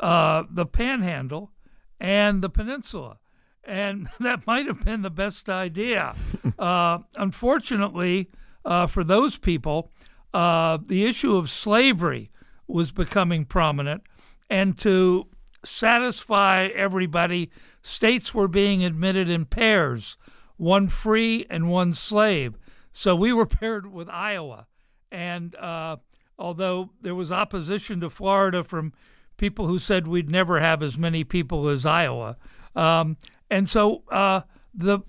uh, 0.00 0.44
the 0.50 0.66
Panhandle 0.66 1.52
and 1.98 2.42
the 2.42 2.50
Peninsula. 2.50 3.18
And 3.64 4.08
that 4.20 4.46
might 4.46 4.66
have 4.66 4.84
been 4.84 5.02
the 5.02 5.10
best 5.10 5.48
idea. 5.48 6.14
uh, 6.58 6.98
unfortunately, 7.16 8.30
uh, 8.64 8.86
for 8.86 9.02
those 9.02 9.36
people, 9.36 9.90
uh, 10.34 10.78
the 10.86 11.04
issue 11.04 11.36
of 11.36 11.50
slavery 11.50 12.30
was 12.66 12.90
becoming 12.90 13.44
prominent. 13.44 14.02
And 14.50 14.76
to 14.78 15.26
satisfy 15.64 16.66
everybody, 16.74 17.50
states 17.82 18.34
were 18.34 18.48
being 18.48 18.84
admitted 18.84 19.28
in 19.28 19.46
pairs 19.46 20.16
one 20.56 20.88
free 20.88 21.46
and 21.48 21.68
one 21.68 21.94
slave. 21.94 22.58
So 22.92 23.14
we 23.14 23.32
were 23.32 23.46
paired 23.60 23.90
with 23.90 24.08
Iowa. 24.08 24.66
And 25.10 25.54
uh, 25.56 25.96
although 26.38 26.90
there 27.00 27.14
was 27.14 27.32
opposition 27.32 28.00
to 28.00 28.10
Florida 28.10 28.62
from 28.62 28.92
people 29.36 29.66
who 29.66 29.78
said 29.78 30.06
we'd 30.06 30.30
never 30.30 30.60
have 30.60 30.82
as 30.82 30.98
many 30.98 31.24
people 31.24 31.68
as 31.68 31.86
Iowa. 31.86 32.36
Um, 32.76 33.16
and 33.50 33.68
so 33.68 34.02
uh, 34.10 34.42
the 34.74 35.00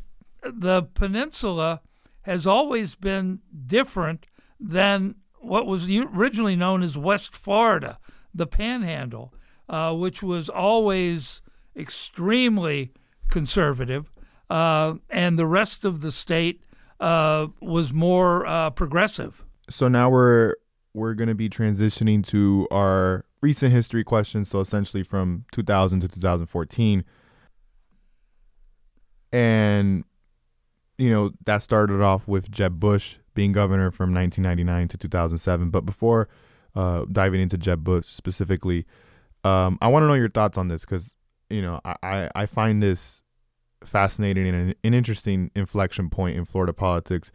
the 0.41 0.83
peninsula 0.83 1.81
has 2.21 2.47
always 2.47 2.95
been 2.95 3.39
different 3.67 4.25
than 4.59 5.15
what 5.39 5.65
was 5.65 5.89
originally 5.89 6.55
known 6.55 6.83
as 6.83 6.97
West 6.97 7.35
Florida, 7.35 7.97
the 8.33 8.47
Panhandle, 8.47 9.33
uh, 9.69 9.93
which 9.95 10.21
was 10.21 10.49
always 10.49 11.41
extremely 11.75 12.91
conservative, 13.29 14.11
uh, 14.49 14.95
and 15.09 15.37
the 15.39 15.45
rest 15.45 15.85
of 15.85 16.01
the 16.01 16.11
state 16.11 16.63
uh, 16.99 17.47
was 17.61 17.93
more 17.93 18.45
uh, 18.45 18.69
progressive. 18.71 19.43
So 19.69 19.87
now 19.87 20.09
we're 20.09 20.55
we're 20.93 21.13
going 21.13 21.29
to 21.29 21.35
be 21.35 21.49
transitioning 21.49 22.25
to 22.27 22.67
our 22.71 23.25
recent 23.41 23.71
history 23.71 24.03
questions. 24.03 24.49
So 24.49 24.59
essentially 24.59 25.03
from 25.03 25.45
2000 25.51 26.01
to 26.01 26.07
2014, 26.07 27.05
and 29.31 30.03
you 30.97 31.09
know 31.09 31.31
that 31.45 31.63
started 31.63 32.01
off 32.01 32.27
with 32.27 32.51
Jeb 32.51 32.79
Bush 32.79 33.17
being 33.39 33.53
governor 33.53 33.89
from 33.89 34.13
1999 34.13 34.89
to 34.89 34.97
2007. 34.97 35.69
But 35.69 35.85
before 35.85 36.27
uh, 36.75 37.05
diving 37.09 37.39
into 37.39 37.57
Jeb 37.57 37.85
Bush 37.85 38.05
specifically, 38.05 38.85
um, 39.45 39.77
I 39.81 39.87
want 39.87 40.03
to 40.03 40.07
know 40.07 40.15
your 40.15 40.27
thoughts 40.27 40.57
on 40.57 40.67
this 40.67 40.81
because 40.81 41.15
you 41.49 41.61
know 41.61 41.79
I, 41.85 42.29
I 42.35 42.45
find 42.45 42.83
this 42.83 43.21
fascinating 43.85 44.45
and 44.45 44.75
an 44.83 44.93
interesting 44.93 45.51
inflection 45.55 46.09
point 46.09 46.35
in 46.35 46.43
Florida 46.43 46.73
politics. 46.73 47.31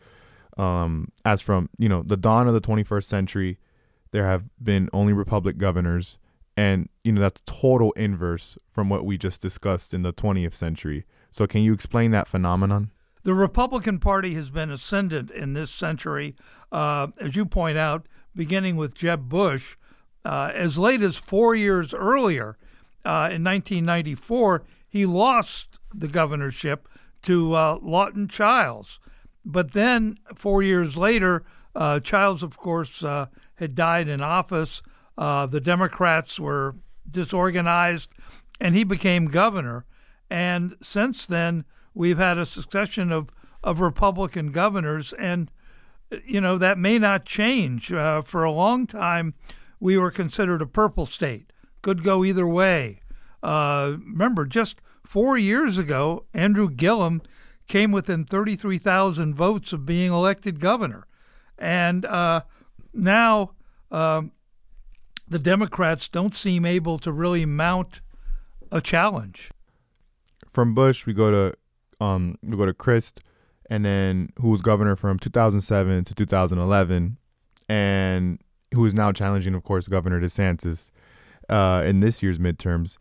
Um, 0.58 1.08
as 1.24 1.40
from 1.40 1.70
you 1.78 1.88
know 1.88 2.02
the 2.02 2.18
dawn 2.18 2.48
of 2.48 2.52
the 2.52 2.60
21st 2.60 3.04
century, 3.04 3.58
there 4.10 4.26
have 4.26 4.44
been 4.62 4.90
only 4.92 5.14
republic 5.14 5.56
governors, 5.56 6.18
and 6.54 6.90
you 7.02 7.12
know 7.12 7.22
that's 7.22 7.40
total 7.46 7.92
inverse 7.92 8.58
from 8.68 8.90
what 8.90 9.06
we 9.06 9.16
just 9.16 9.40
discussed 9.40 9.94
in 9.94 10.02
the 10.02 10.12
20th 10.12 10.52
century. 10.52 11.06
So, 11.30 11.46
can 11.46 11.62
you 11.62 11.72
explain 11.72 12.10
that 12.10 12.28
phenomenon? 12.28 12.90
The 13.24 13.34
Republican 13.34 14.00
Party 14.00 14.34
has 14.34 14.50
been 14.50 14.70
ascendant 14.70 15.30
in 15.30 15.54
this 15.54 15.70
century, 15.70 16.36
uh, 16.70 17.08
as 17.18 17.34
you 17.34 17.46
point 17.46 17.78
out, 17.78 18.06
beginning 18.36 18.76
with 18.76 18.94
Jeb 18.94 19.30
Bush. 19.30 19.76
Uh, 20.26 20.52
as 20.54 20.76
late 20.76 21.00
as 21.00 21.16
four 21.16 21.54
years 21.54 21.94
earlier, 21.94 22.58
uh, 23.04 23.32
in 23.32 23.42
1994, 23.42 24.62
he 24.86 25.06
lost 25.06 25.78
the 25.92 26.06
governorship 26.08 26.86
to 27.22 27.54
uh, 27.54 27.78
Lawton 27.80 28.28
Chiles. 28.28 29.00
But 29.42 29.72
then, 29.72 30.18
four 30.34 30.62
years 30.62 30.98
later, 30.98 31.44
uh, 31.74 32.00
Chiles, 32.00 32.42
of 32.42 32.58
course, 32.58 33.02
uh, 33.02 33.26
had 33.54 33.74
died 33.74 34.06
in 34.06 34.20
office. 34.20 34.82
The 35.16 35.60
Democrats 35.62 36.38
were 36.38 36.76
disorganized, 37.10 38.10
and 38.60 38.74
he 38.74 38.84
became 38.84 39.26
governor. 39.26 39.86
And 40.28 40.76
since 40.82 41.26
then, 41.26 41.64
we've 41.94 42.18
had 42.18 42.38
a 42.38 42.46
succession 42.46 43.12
of, 43.12 43.30
of 43.62 43.80
Republican 43.80 44.50
governors, 44.50 45.12
and 45.14 45.50
you 46.24 46.40
know 46.40 46.58
that 46.58 46.78
may 46.78 46.98
not 46.98 47.24
change. 47.24 47.92
Uh, 47.92 48.22
for 48.22 48.44
a 48.44 48.52
long 48.52 48.86
time, 48.86 49.34
we 49.80 49.96
were 49.96 50.10
considered 50.10 50.62
a 50.62 50.66
purple 50.66 51.06
state. 51.06 51.52
Could 51.82 52.02
go 52.02 52.24
either 52.24 52.46
way. 52.46 53.00
Uh, 53.42 53.96
remember, 53.98 54.46
just 54.46 54.80
four 55.04 55.36
years 55.36 55.76
ago, 55.78 56.24
Andrew 56.32 56.70
Gillum 56.70 57.22
came 57.66 57.92
within 57.92 58.24
33,000 58.24 59.34
votes 59.34 59.72
of 59.72 59.86
being 59.86 60.12
elected 60.12 60.60
governor. 60.60 61.06
And 61.58 62.04
uh, 62.04 62.42
now 62.92 63.52
um, 63.90 64.32
the 65.28 65.38
Democrats 65.38 66.08
don't 66.08 66.34
seem 66.34 66.64
able 66.64 66.98
to 66.98 67.12
really 67.12 67.46
mount 67.46 68.00
a 68.70 68.80
challenge. 68.80 69.50
From 70.50 70.74
Bush, 70.74 71.06
we 71.06 71.12
go 71.12 71.30
to 71.30 71.56
um, 72.00 72.36
we 72.42 72.56
go 72.56 72.66
to 72.66 72.74
Crist, 72.74 73.20
and 73.70 73.84
then 73.84 74.30
who 74.40 74.50
was 74.50 74.60
governor 74.60 74.96
from 74.96 75.18
2007 75.18 76.04
to 76.04 76.14
2011, 76.14 77.18
and 77.68 78.38
who 78.74 78.84
is 78.84 78.94
now 78.94 79.12
challenging, 79.12 79.54
of 79.54 79.62
course, 79.62 79.88
Governor 79.88 80.20
DeSantis 80.20 80.90
uh, 81.48 81.82
in 81.86 82.00
this 82.00 82.22
year's 82.22 82.38
midterms 82.38 82.96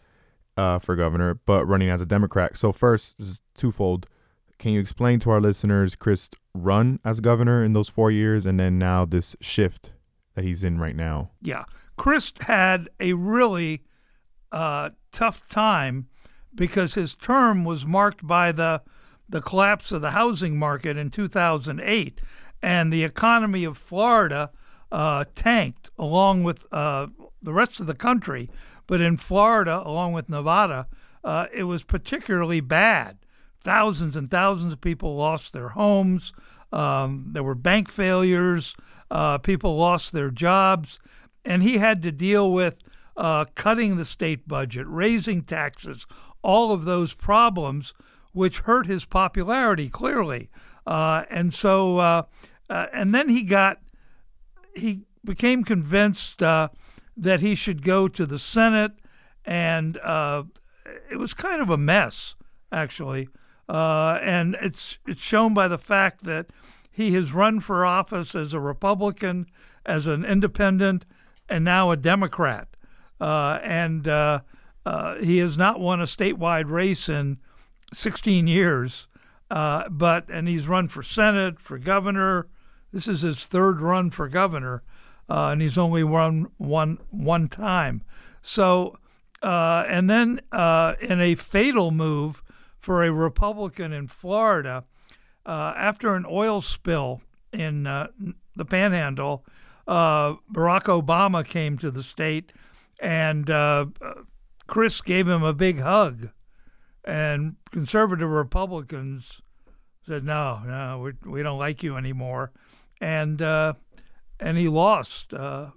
uh, 0.57 0.79
for 0.79 0.95
governor, 0.95 1.33
but 1.45 1.65
running 1.65 1.89
as 1.89 2.01
a 2.01 2.05
Democrat. 2.05 2.57
So 2.57 2.71
first, 2.71 3.17
this 3.17 3.27
is 3.27 3.41
twofold. 3.57 4.07
Can 4.59 4.71
you 4.71 4.79
explain 4.79 5.19
to 5.19 5.31
our 5.31 5.41
listeners 5.41 5.95
Crist 5.95 6.35
run 6.53 6.99
as 7.03 7.19
governor 7.19 7.63
in 7.63 7.73
those 7.73 7.89
four 7.89 8.11
years, 8.11 8.45
and 8.45 8.59
then 8.59 8.77
now 8.77 9.05
this 9.05 9.35
shift 9.41 9.91
that 10.35 10.45
he's 10.45 10.63
in 10.63 10.79
right 10.79 10.95
now? 10.95 11.31
Yeah, 11.41 11.65
Crist 11.97 12.43
had 12.43 12.89
a 12.99 13.13
really 13.13 13.83
uh, 14.51 14.91
tough 15.11 15.47
time 15.49 16.07
because 16.55 16.93
his 16.93 17.15
term 17.15 17.65
was 17.65 17.85
marked 17.85 18.25
by 18.25 18.51
the 18.51 18.81
the 19.29 19.41
collapse 19.41 19.91
of 19.91 20.01
the 20.01 20.11
housing 20.11 20.59
market 20.59 20.97
in 20.97 21.09
2008, 21.09 22.21
and 22.61 22.93
the 22.93 23.03
economy 23.03 23.63
of 23.63 23.77
Florida 23.77 24.51
uh, 24.91 25.23
tanked 25.33 25.89
along 25.97 26.43
with 26.43 26.65
uh, 26.71 27.07
the 27.41 27.53
rest 27.53 27.79
of 27.79 27.87
the 27.87 27.95
country 27.95 28.49
but 28.87 29.01
in 29.01 29.17
Florida, 29.17 29.81
along 29.85 30.13
with 30.13 30.29
Nevada, 30.29 30.87
uh, 31.23 31.47
it 31.53 31.63
was 31.63 31.83
particularly 31.83 32.59
bad. 32.59 33.17
Thousands 33.63 34.15
and 34.15 34.29
thousands 34.29 34.73
of 34.73 34.81
people 34.81 35.15
lost 35.15 35.53
their 35.53 35.69
homes. 35.69 36.33
Um, 36.71 37.29
there 37.31 37.43
were 37.43 37.55
bank 37.55 37.89
failures. 37.89 38.75
Uh, 39.09 39.37
people 39.37 39.77
lost 39.77 40.11
their 40.11 40.29
jobs. 40.29 40.99
And 41.45 41.63
he 41.63 41.77
had 41.77 42.01
to 42.03 42.11
deal 42.11 42.51
with 42.51 42.77
uh, 43.15 43.45
cutting 43.55 43.95
the 43.95 44.05
state 44.05 44.47
budget, 44.47 44.85
raising 44.87 45.43
taxes, 45.43 46.05
all 46.43 46.71
of 46.71 46.85
those 46.85 47.13
problems, 47.13 47.93
which 48.33 48.59
hurt 48.59 48.85
his 48.85 49.05
popularity 49.05 49.89
clearly. 49.89 50.49
Uh, 50.85 51.23
and 51.29 51.53
so, 51.53 51.97
uh, 51.97 52.23
uh, 52.69 52.87
and 52.93 53.13
then 53.13 53.29
he 53.29 53.41
got, 53.41 53.79
he 54.75 55.01
became 55.23 55.63
convinced 55.63 56.39
that 56.39 57.39
he 57.39 57.55
should 57.55 57.83
go 57.83 58.07
to 58.07 58.25
the 58.25 58.39
Senate, 58.39 58.91
and 59.45 59.97
uh, 59.99 60.43
it 61.11 61.17
was 61.17 61.33
kind 61.33 61.61
of 61.61 61.69
a 61.69 61.77
mess, 61.77 62.35
actually. 62.71 63.29
Uh, 63.69 64.19
and 64.21 64.57
it's 64.61 64.99
it's 65.07 65.21
shown 65.21 65.53
by 65.53 65.67
the 65.67 65.77
fact 65.77 66.25
that 66.25 66.47
he 66.91 67.13
has 67.13 67.31
run 67.31 67.59
for 67.59 67.85
office 67.85 68.35
as 68.35 68.53
a 68.53 68.59
Republican, 68.59 69.47
as 69.85 70.05
an 70.05 70.25
independent, 70.25 71.05
and 71.47 71.63
now 71.63 71.91
a 71.91 71.97
Democrat. 71.97 72.67
Uh, 73.21 73.59
and 73.63 74.05
uh, 74.85 75.15
he 75.15 75.37
has 75.37 75.57
not 75.57 75.79
won 75.79 76.01
a 76.01 76.05
statewide 76.05 76.69
race 76.69 77.07
in 77.07 77.37
16 77.93 78.47
years. 78.47 79.07
Uh, 79.51 79.87
but 79.87 80.27
and 80.29 80.47
he's 80.47 80.67
run 80.67 80.87
for 80.87 81.03
Senate, 81.03 81.59
for 81.59 81.77
governor. 81.77 82.47
This 82.91 83.07
is 83.07 83.21
his 83.21 83.45
third 83.45 83.81
run 83.81 84.09
for 84.09 84.27
governor 84.27 84.81
uh, 85.29 85.49
and 85.49 85.61
he's 85.61 85.77
only 85.77 86.03
run 86.03 86.47
one 86.57 86.97
one 87.09 87.47
time. 87.47 88.03
So, 88.41 88.97
uh, 89.41 89.85
and 89.87 90.09
then 90.09 90.41
uh, 90.51 90.95
in 91.01 91.21
a 91.21 91.35
fatal 91.35 91.91
move 91.91 92.41
for 92.79 93.03
a 93.03 93.11
Republican 93.11 93.93
in 93.93 94.07
Florida, 94.07 94.83
uh, 95.45 95.73
after 95.77 96.15
an 96.15 96.25
oil 96.29 96.61
spill 96.61 97.21
in 97.51 97.83
the 97.83 98.65
Panhandle, 98.65 99.45
Barack 99.87 100.83
Obama 100.83 101.45
came 101.45 101.77
to 101.77 101.89
the 101.91 102.03
state, 102.03 102.51
and 102.99 103.45
Crist 104.73 105.05
gave 105.05 105.27
him 105.27 105.43
a 105.43 105.53
big 105.53 105.81
hug, 105.81 106.29
and 107.05 107.57
conservative 107.69 108.27
Republicans 108.27 109.39
said, 110.03 110.23
"No, 110.23 110.61
no, 110.65 110.97
we, 110.97 111.29
we 111.29 111.43
don't 111.43 111.59
like 111.59 111.83
you 111.83 111.95
anymore," 111.95 112.51
and 112.99 113.39
and 113.39 114.57
he 114.57 114.67
lost. 114.67 115.31
Uh, 115.31 115.67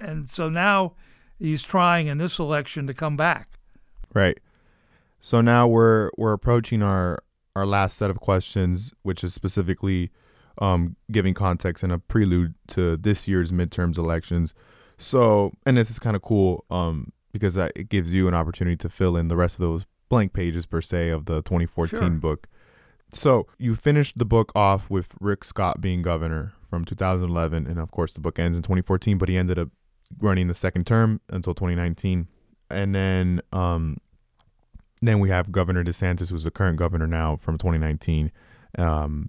and 0.00 0.28
so 0.28 0.48
now 0.48 0.94
he's 1.38 1.62
trying 1.62 2.08
in 2.08 2.18
this 2.18 2.40
election 2.40 2.88
to 2.88 2.92
come 2.92 3.16
back. 3.16 3.60
Right. 4.12 4.40
So 5.20 5.40
now 5.40 5.68
we're 5.68 6.10
we're 6.18 6.32
approaching 6.32 6.82
our 6.82 7.22
our 7.54 7.64
last 7.64 7.98
set 7.98 8.10
of 8.10 8.18
questions, 8.18 8.92
which 9.02 9.22
is 9.22 9.32
specifically 9.32 10.10
um, 10.60 10.96
giving 11.12 11.34
context 11.34 11.84
and 11.84 11.92
a 11.92 12.00
prelude 12.00 12.56
to 12.66 12.96
this 12.96 13.28
year's 13.28 13.52
midterms 13.52 13.96
elections. 13.96 14.54
So, 14.98 15.52
and 15.64 15.76
this 15.76 15.88
is 15.88 16.00
kind 16.00 16.16
of 16.16 16.22
cool 16.22 16.64
um, 16.68 17.12
because 17.32 17.56
it 17.56 17.88
gives 17.88 18.12
you 18.12 18.28
an 18.28 18.34
opportunity 18.34 18.76
to 18.76 18.88
fill 18.88 19.16
in 19.16 19.28
the 19.28 19.36
rest 19.36 19.56
of 19.56 19.60
those 19.60 19.86
blank 20.08 20.32
pages 20.32 20.66
per 20.66 20.80
se 20.80 21.08
of 21.08 21.24
the 21.24 21.36
2014 21.42 21.98
sure. 21.98 22.10
book. 22.10 22.48
So 23.12 23.46
you 23.58 23.74
finished 23.74 24.18
the 24.18 24.24
book 24.24 24.52
off 24.54 24.88
with 24.88 25.14
Rick 25.20 25.44
Scott 25.44 25.80
being 25.80 26.02
governor 26.02 26.52
from 26.68 26.84
2011, 26.84 27.66
and 27.66 27.78
of 27.78 27.90
course 27.90 28.14
the 28.14 28.20
book 28.20 28.38
ends 28.38 28.56
in 28.56 28.62
2014. 28.62 29.18
But 29.18 29.28
he 29.28 29.36
ended 29.36 29.58
up 29.58 29.68
running 30.18 30.48
the 30.48 30.54
second 30.54 30.86
term 30.86 31.20
until 31.30 31.54
2019, 31.54 32.28
and 32.70 32.94
then 32.94 33.40
um, 33.52 33.98
then 35.02 35.18
we 35.18 35.30
have 35.30 35.50
Governor 35.50 35.82
DeSantis, 35.82 36.30
who's 36.30 36.44
the 36.44 36.50
current 36.50 36.78
governor 36.78 37.06
now 37.06 37.36
from 37.36 37.58
2019, 37.58 38.30
um, 38.78 39.28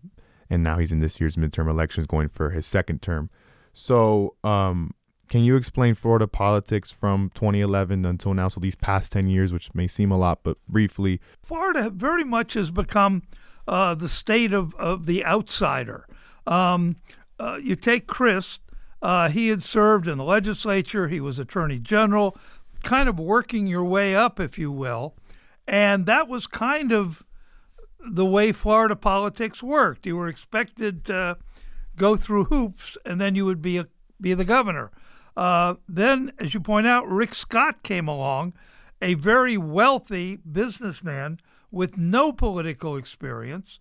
and 0.50 0.64
now 0.64 0.78
he's 0.78 0.92
in 0.92 1.00
this 1.00 1.20
year's 1.20 1.36
midterm 1.36 1.68
elections, 1.68 2.06
going 2.06 2.30
for 2.30 2.52
his 2.52 2.66
second 2.66 3.02
term. 3.02 3.30
So, 3.74 4.36
um, 4.44 4.92
can 5.30 5.44
you 5.44 5.56
explain 5.56 5.94
Florida 5.94 6.28
politics 6.28 6.92
from 6.92 7.32
2011 7.34 8.06
until 8.06 8.34
now? 8.34 8.48
So 8.48 8.60
these 8.60 8.76
past 8.76 9.12
10 9.12 9.28
years, 9.28 9.54
which 9.54 9.74
may 9.74 9.88
seem 9.88 10.12
a 10.12 10.18
lot, 10.18 10.40
but 10.44 10.58
briefly. 10.68 11.22
Florida 11.42 11.90
very 11.90 12.24
much 12.24 12.54
has 12.54 12.72
become 12.72 13.24
uh, 13.68 13.96
the 13.96 14.10
state 14.10 14.54
of, 14.54 14.76
of 14.76 15.06
the 15.06 15.26
outsider. 15.26 16.08
Um, 16.46 16.98
uh, 17.40 17.58
you 17.62 17.76
take 17.76 18.08
Crist, 18.08 18.62
uh, 19.02 19.30
he 19.30 19.48
had 19.48 19.64
served 19.64 20.08
in 20.08 20.18
the 20.18 20.24
legislature, 20.24 21.08
he 21.08 21.20
was 21.20 21.40
attorney 21.40 21.80
general, 21.80 22.38
kind 22.84 23.08
of 23.10 23.20
working 23.20 23.66
your 23.68 23.84
way 23.84 24.16
up, 24.16 24.40
if 24.40 24.58
you 24.58 24.72
will. 24.72 25.16
And 25.68 26.06
that 26.06 26.28
was 26.28 26.48
kind 26.48 26.92
of 26.92 27.24
the 28.06 28.26
way 28.26 28.52
Florida 28.52 28.96
politics 28.96 29.64
worked. 29.64 30.06
You 30.06 30.18
were 30.18 30.28
expected 30.28 31.06
to 31.06 31.38
go 31.96 32.16
through 32.16 32.46
hoops, 32.46 32.98
and 33.06 33.20
then 33.20 33.36
you 33.36 33.46
would 33.46 33.62
be 33.62 33.78
a, 33.78 33.88
be 34.20 34.34
the 34.34 34.46
governor. 34.46 34.92
Uh, 35.36 35.76
then, 35.88 36.32
as 36.40 36.54
you 36.54 36.60
point 36.60 36.88
out, 36.88 37.08
Rick 37.08 37.34
Scott 37.34 37.84
came 37.84 38.08
along, 38.08 38.54
a 39.02 39.16
very 39.16 39.58
wealthy 39.58 40.38
businessman 40.38 41.40
with 41.72 41.98
no 41.98 42.32
political 42.32 42.96
experience, 42.96 43.80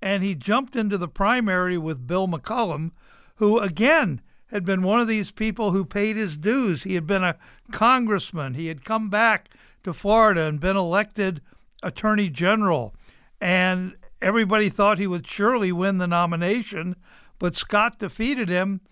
and 0.00 0.22
he 0.22 0.34
jumped 0.34 0.76
into 0.76 0.96
the 0.96 1.08
primary 1.08 1.76
with 1.76 2.06
Bill 2.06 2.28
McCollum, 2.28 2.92
who 3.36 3.58
again 3.58 4.20
had 4.52 4.64
been 4.64 4.82
one 4.82 5.00
of 5.00 5.08
these 5.08 5.30
people 5.30 5.72
who 5.72 5.84
paid 5.84 6.14
his 6.14 6.36
dues. 6.36 6.82
He 6.82 6.94
had 6.94 7.06
been 7.06 7.24
a 7.24 7.38
congressman. 7.72 8.54
He 8.54 8.66
had 8.66 8.84
come 8.84 9.08
back 9.08 9.48
to 9.82 9.94
Florida 9.94 10.42
and 10.42 10.60
been 10.60 10.76
elected 10.76 11.40
attorney 11.82 12.28
general. 12.28 12.94
And 13.40 13.96
everybody 14.20 14.68
thought 14.68 14.98
he 14.98 15.06
would 15.06 15.26
surely 15.26 15.72
win 15.72 15.98
the 15.98 16.06
nomination, 16.06 16.96
but 17.38 17.56
Scott 17.56 17.98
defeated 17.98 18.48
him 18.48 18.82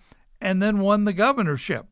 and 0.41 0.63
then 0.63 0.81
won 0.81 1.05
the 1.05 1.13
governorship. 1.13 1.90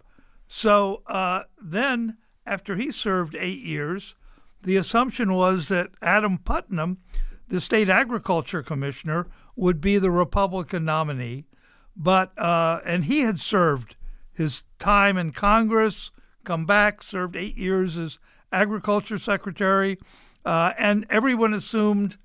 So 0.48 1.02
uh, 1.06 1.42
then, 1.62 2.16
after 2.46 2.74
he 2.74 2.90
served 2.90 3.36
eight 3.38 3.60
years, 3.60 4.16
the 4.62 4.76
assumption 4.76 5.34
was 5.34 5.68
that 5.68 5.90
Adam 6.02 6.38
Putnam, 6.38 6.98
the 7.48 7.60
state 7.60 7.90
agriculture 7.90 8.62
commissioner, 8.62 9.26
would 9.54 9.80
be 9.80 9.98
the 9.98 10.10
Republican 10.10 10.86
nominee. 10.86 11.44
But 11.94 12.36
uh, 12.38 12.80
and 12.84 13.04
he 13.04 13.20
had 13.20 13.40
served 13.40 13.96
his 14.32 14.62
time 14.78 15.18
in 15.18 15.32
Congress, 15.32 16.10
come 16.44 16.64
back, 16.64 17.02
served 17.02 17.36
eight 17.36 17.58
years 17.58 17.98
as 17.98 18.18
agriculture 18.50 19.18
secretary, 19.18 19.98
uh, 20.44 20.72
and 20.78 21.04
everyone 21.10 21.52
assumed 21.52 22.16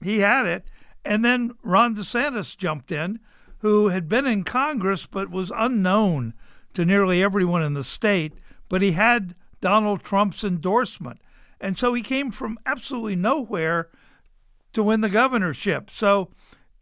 he 0.00 0.20
had 0.20 0.46
it. 0.46 0.64
And 1.04 1.24
then 1.24 1.54
Ron 1.62 1.96
DeSantis 1.96 2.56
jumped 2.56 2.92
in, 2.92 3.18
who 3.58 3.88
had 3.88 4.08
been 4.08 4.26
in 4.26 4.44
Congress 4.44 5.06
but 5.06 5.30
was 5.30 5.50
unknown 5.54 6.34
to 6.74 6.84
nearly 6.84 7.22
everyone 7.22 7.62
in 7.62 7.74
the 7.74 7.84
state, 7.84 8.34
but 8.68 8.82
he 8.82 8.92
had 8.92 9.34
Donald 9.60 10.02
Trump's 10.02 10.44
endorsement. 10.44 11.20
And 11.60 11.78
so 11.78 11.94
he 11.94 12.02
came 12.02 12.30
from 12.30 12.58
absolutely 12.66 13.16
nowhere 13.16 13.88
to 14.72 14.82
win 14.82 15.00
the 15.00 15.08
governorship. 15.08 15.90
So 15.90 16.30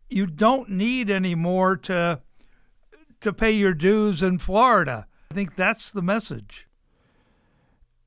you 0.09 0.27
don't 0.27 0.71
need 0.71 1.11
any 1.11 1.35
more 1.35 1.77
to 1.77 2.21
to 3.21 3.33
pay 3.35 3.51
your 3.51 3.75
dues 3.75 4.23
in 4.23 4.39
Florida. 4.39 5.07
I 5.31 5.35
think 5.35 5.55
that's 5.55 5.91
the 5.91 6.01
message. 6.01 6.67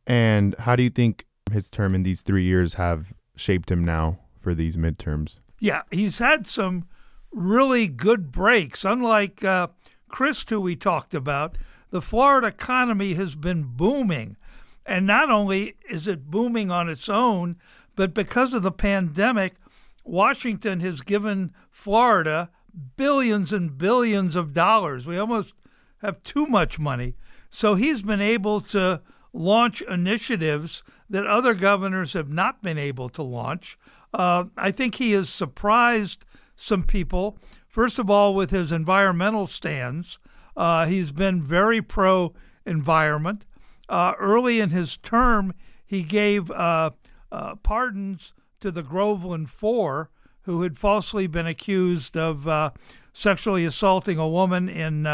And 0.08 0.56
how 0.60 0.76
do 0.76 0.82
you 0.82 0.90
think 0.90 1.28
his 1.52 1.70
term 1.70 1.94
in 1.94 2.02
these 2.02 2.22
three 2.22 2.44
years 2.44 2.74
have 2.74 3.14
shaped 3.36 3.70
him 3.70 3.84
now 3.84 4.20
for 4.40 4.56
these 4.56 4.76
midterms? 4.76 5.40
Yeah, 5.60 5.84
he's 5.92 6.18
had 6.18 6.48
some 6.48 6.86
really 7.32 7.88
good 7.88 8.32
breaks. 8.32 8.84
Unlike 8.84 9.44
uh, 9.44 9.68
Crist, 10.14 10.52
who 10.52 10.62
we 10.62 10.76
talked 10.76 11.16
about, 11.16 11.58
the 11.90 12.00
Florida 12.00 12.46
economy 12.46 13.16
has 13.16 13.34
been 13.34 13.64
booming. 13.64 14.38
And 14.86 15.08
not 15.08 15.32
only 15.32 15.74
is 15.90 16.08
it 16.08 16.30
booming 16.30 16.70
on 16.70 16.88
its 16.88 17.10
own, 17.10 17.56
but 17.96 18.14
because 18.14 18.54
of 18.54 18.62
the 18.62 18.72
pandemic, 18.72 19.56
Washington 20.04 20.82
has 20.82 21.02
given 21.02 21.52
Florida 21.72 22.52
billions 22.96 23.52
and 23.52 23.76
billions 23.76 24.36
of 24.36 24.54
dollars. 24.54 25.08
We 25.08 25.18
almost 25.18 25.56
have 26.04 26.22
too 26.22 26.46
much 26.46 26.78
money. 26.78 27.16
So 27.50 27.74
he's 27.74 28.04
been 28.04 28.22
able 28.22 28.62
to 28.62 29.02
launch 29.34 29.82
initiatives 29.82 30.84
that 31.10 31.26
other 31.26 31.56
governors 31.56 32.14
have 32.14 32.30
not 32.30 32.62
been 32.62 32.78
able 32.78 33.10
to 33.10 33.24
launch. 33.24 33.80
Uh, 34.14 34.44
I 34.58 34.70
think 34.70 34.94
he 34.96 35.14
has 35.14 35.32
surprised 35.32 36.24
some 36.56 36.84
people. 36.84 37.40
First 37.74 37.98
of 37.98 38.08
all, 38.08 38.36
with 38.36 38.52
his 38.52 38.72
environmental 38.72 39.48
stands, 39.48 40.20
uh, 40.56 40.86
he's 40.86 41.12
been 41.12 41.42
very 41.42 41.82
pro 41.82 42.32
environment. 42.68 43.48
Uh, 43.90 44.14
early 44.20 44.60
in 44.60 44.70
his 44.70 44.96
term, 44.98 45.56
he 45.84 46.04
gave 46.04 46.52
uh, 46.52 46.92
uh, 47.32 47.56
pardons 47.56 48.34
to 48.60 48.70
the 48.70 48.84
Groveland 48.84 49.50
Four, 49.50 50.12
who 50.44 50.62
had 50.62 50.78
falsely 50.78 51.26
been 51.26 51.48
accused 51.48 52.16
of 52.16 52.48
uh, 52.48 52.70
sexually 53.12 53.66
assaulting 53.66 54.20
a 54.20 54.30
woman 54.30 54.70
in 54.70 55.08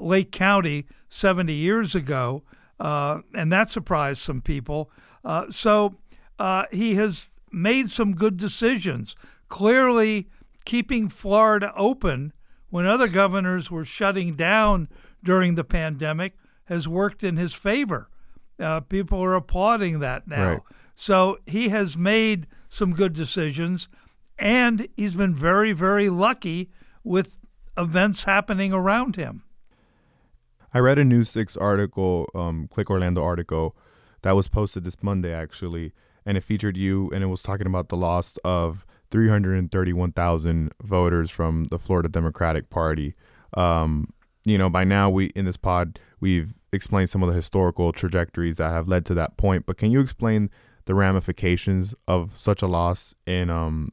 Lake 0.00 0.32
County 0.32 0.86
70 1.10 1.52
years 1.52 1.94
ago. 1.94 2.44
and 2.80 3.52
that 3.52 3.68
surprised 3.68 4.22
some 4.22 4.40
people. 4.40 4.90
so 5.50 5.96
he 6.72 6.94
has 6.94 7.28
made 7.52 7.90
some 7.90 8.14
good 8.14 8.38
decisions. 8.38 9.16
Clearly, 9.50 10.28
keeping 10.68 11.08
Florida 11.08 11.72
open 11.78 12.30
when 12.68 12.84
other 12.84 13.08
governors 13.08 13.70
were 13.70 13.86
shutting 13.86 14.36
down 14.36 14.86
during 15.24 15.54
the 15.54 15.64
pandemic 15.64 16.36
has 16.66 16.86
worked 16.86 17.24
in 17.24 17.38
his 17.38 17.54
favor. 17.54 18.10
Uh, 18.60 18.80
people 18.80 19.18
are 19.24 19.34
applauding 19.34 20.00
that 20.00 20.28
now. 20.28 20.50
Right. 20.50 20.60
So 20.94 21.38
he 21.46 21.70
has 21.70 21.96
made 21.96 22.46
some 22.68 22.92
good 22.92 23.14
decisions, 23.14 23.88
and 24.38 24.86
he's 24.94 25.14
been 25.14 25.34
very, 25.34 25.72
very 25.72 26.10
lucky 26.10 26.70
with 27.02 27.38
events 27.78 28.24
happening 28.24 28.74
around 28.74 29.16
him. 29.16 29.44
I 30.74 30.80
read 30.80 30.98
a 30.98 31.04
News 31.04 31.30
6 31.30 31.56
article, 31.56 32.28
um, 32.34 32.68
Click 32.68 32.90
Orlando 32.90 33.24
article, 33.24 33.74
that 34.20 34.36
was 34.36 34.48
posted 34.48 34.84
this 34.84 35.02
Monday, 35.02 35.32
actually, 35.32 35.94
and 36.26 36.36
it 36.36 36.42
featured 36.42 36.76
you, 36.76 37.10
and 37.14 37.24
it 37.24 37.28
was 37.28 37.42
talking 37.42 37.66
about 37.66 37.88
the 37.88 37.96
loss 37.96 38.36
of 38.44 38.84
331,000 39.10 40.72
voters 40.82 41.30
from 41.30 41.64
the 41.64 41.78
Florida 41.78 42.08
Democratic 42.08 42.70
Party. 42.70 43.14
Um, 43.54 44.12
you 44.44 44.58
know, 44.58 44.70
by 44.70 44.84
now 44.84 45.10
we 45.10 45.26
in 45.28 45.44
this 45.44 45.56
pod 45.56 45.98
we've 46.20 46.58
explained 46.72 47.10
some 47.10 47.22
of 47.22 47.28
the 47.28 47.34
historical 47.34 47.92
trajectories 47.92 48.56
that 48.56 48.70
have 48.70 48.88
led 48.88 49.04
to 49.06 49.14
that 49.14 49.36
point. 49.36 49.66
But 49.66 49.78
can 49.78 49.90
you 49.90 50.00
explain 50.00 50.50
the 50.84 50.94
ramifications 50.94 51.94
of 52.06 52.36
such 52.36 52.62
a 52.62 52.66
loss 52.66 53.14
in 53.26 53.50
um 53.50 53.92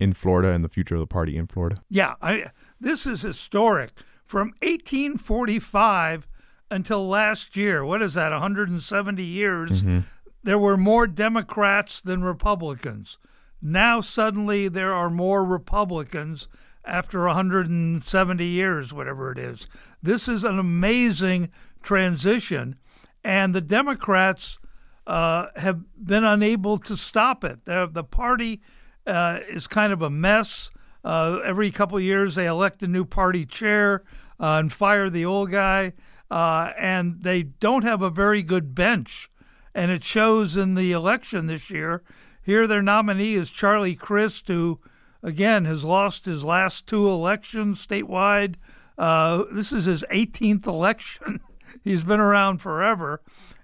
in 0.00 0.12
Florida 0.12 0.50
and 0.50 0.64
the 0.64 0.68
future 0.68 0.94
of 0.94 1.00
the 1.00 1.06
party 1.06 1.36
in 1.36 1.46
Florida? 1.46 1.82
Yeah, 1.88 2.14
I, 2.20 2.46
this 2.80 3.06
is 3.06 3.22
historic. 3.22 3.92
From 4.24 4.48
1845 4.62 6.26
until 6.70 7.06
last 7.06 7.56
year, 7.56 7.84
what 7.84 8.02
is 8.02 8.14
that? 8.14 8.32
170 8.32 9.22
years. 9.22 9.82
Mm-hmm. 9.82 10.00
There 10.42 10.58
were 10.58 10.76
more 10.76 11.06
Democrats 11.06 12.02
than 12.02 12.22
Republicans. 12.22 13.18
Now 13.60 14.00
suddenly 14.00 14.68
there 14.68 14.92
are 14.92 15.10
more 15.10 15.44
Republicans 15.44 16.48
after 16.84 17.26
170 17.26 18.44
years, 18.44 18.92
whatever 18.92 19.32
it 19.32 19.38
is. 19.38 19.68
This 20.02 20.28
is 20.28 20.44
an 20.44 20.58
amazing 20.58 21.50
transition, 21.82 22.76
and 23.22 23.54
the 23.54 23.60
Democrats 23.60 24.58
uh, 25.06 25.46
have 25.56 25.80
been 26.02 26.24
unable 26.24 26.78
to 26.78 26.96
stop 26.96 27.44
it. 27.44 27.64
The, 27.64 27.88
the 27.90 28.04
party 28.04 28.60
uh, 29.06 29.40
is 29.48 29.66
kind 29.66 29.92
of 29.92 30.02
a 30.02 30.10
mess. 30.10 30.70
Uh, 31.02 31.40
every 31.44 31.70
couple 31.70 31.98
of 31.98 32.02
years, 32.04 32.34
they 32.34 32.46
elect 32.46 32.82
a 32.82 32.88
new 32.88 33.04
party 33.04 33.44
chair 33.44 34.02
uh, 34.40 34.58
and 34.58 34.72
fire 34.72 35.10
the 35.10 35.24
old 35.24 35.50
guy, 35.50 35.92
uh, 36.30 36.72
and 36.78 37.22
they 37.22 37.42
don't 37.42 37.84
have 37.84 38.02
a 38.02 38.10
very 38.10 38.42
good 38.42 38.74
bench. 38.74 39.30
And 39.74 39.90
it 39.90 40.04
shows 40.04 40.56
in 40.56 40.74
the 40.74 40.92
election 40.92 41.46
this 41.46 41.68
year 41.68 42.02
here, 42.44 42.66
their 42.66 42.82
nominee 42.82 43.34
is 43.34 43.50
Charlie 43.50 43.94
Crist, 43.94 44.48
who, 44.48 44.78
again, 45.22 45.64
has 45.64 45.82
lost 45.82 46.26
his 46.26 46.44
last 46.44 46.86
two 46.86 47.08
elections 47.08 47.84
statewide. 47.84 48.56
Uh, 48.98 49.44
this 49.50 49.72
is 49.72 49.86
his 49.86 50.04
18th 50.12 50.66
election. 50.66 51.40
He's 51.84 52.04
been 52.04 52.20
around 52.20 52.58
forever. 52.58 53.22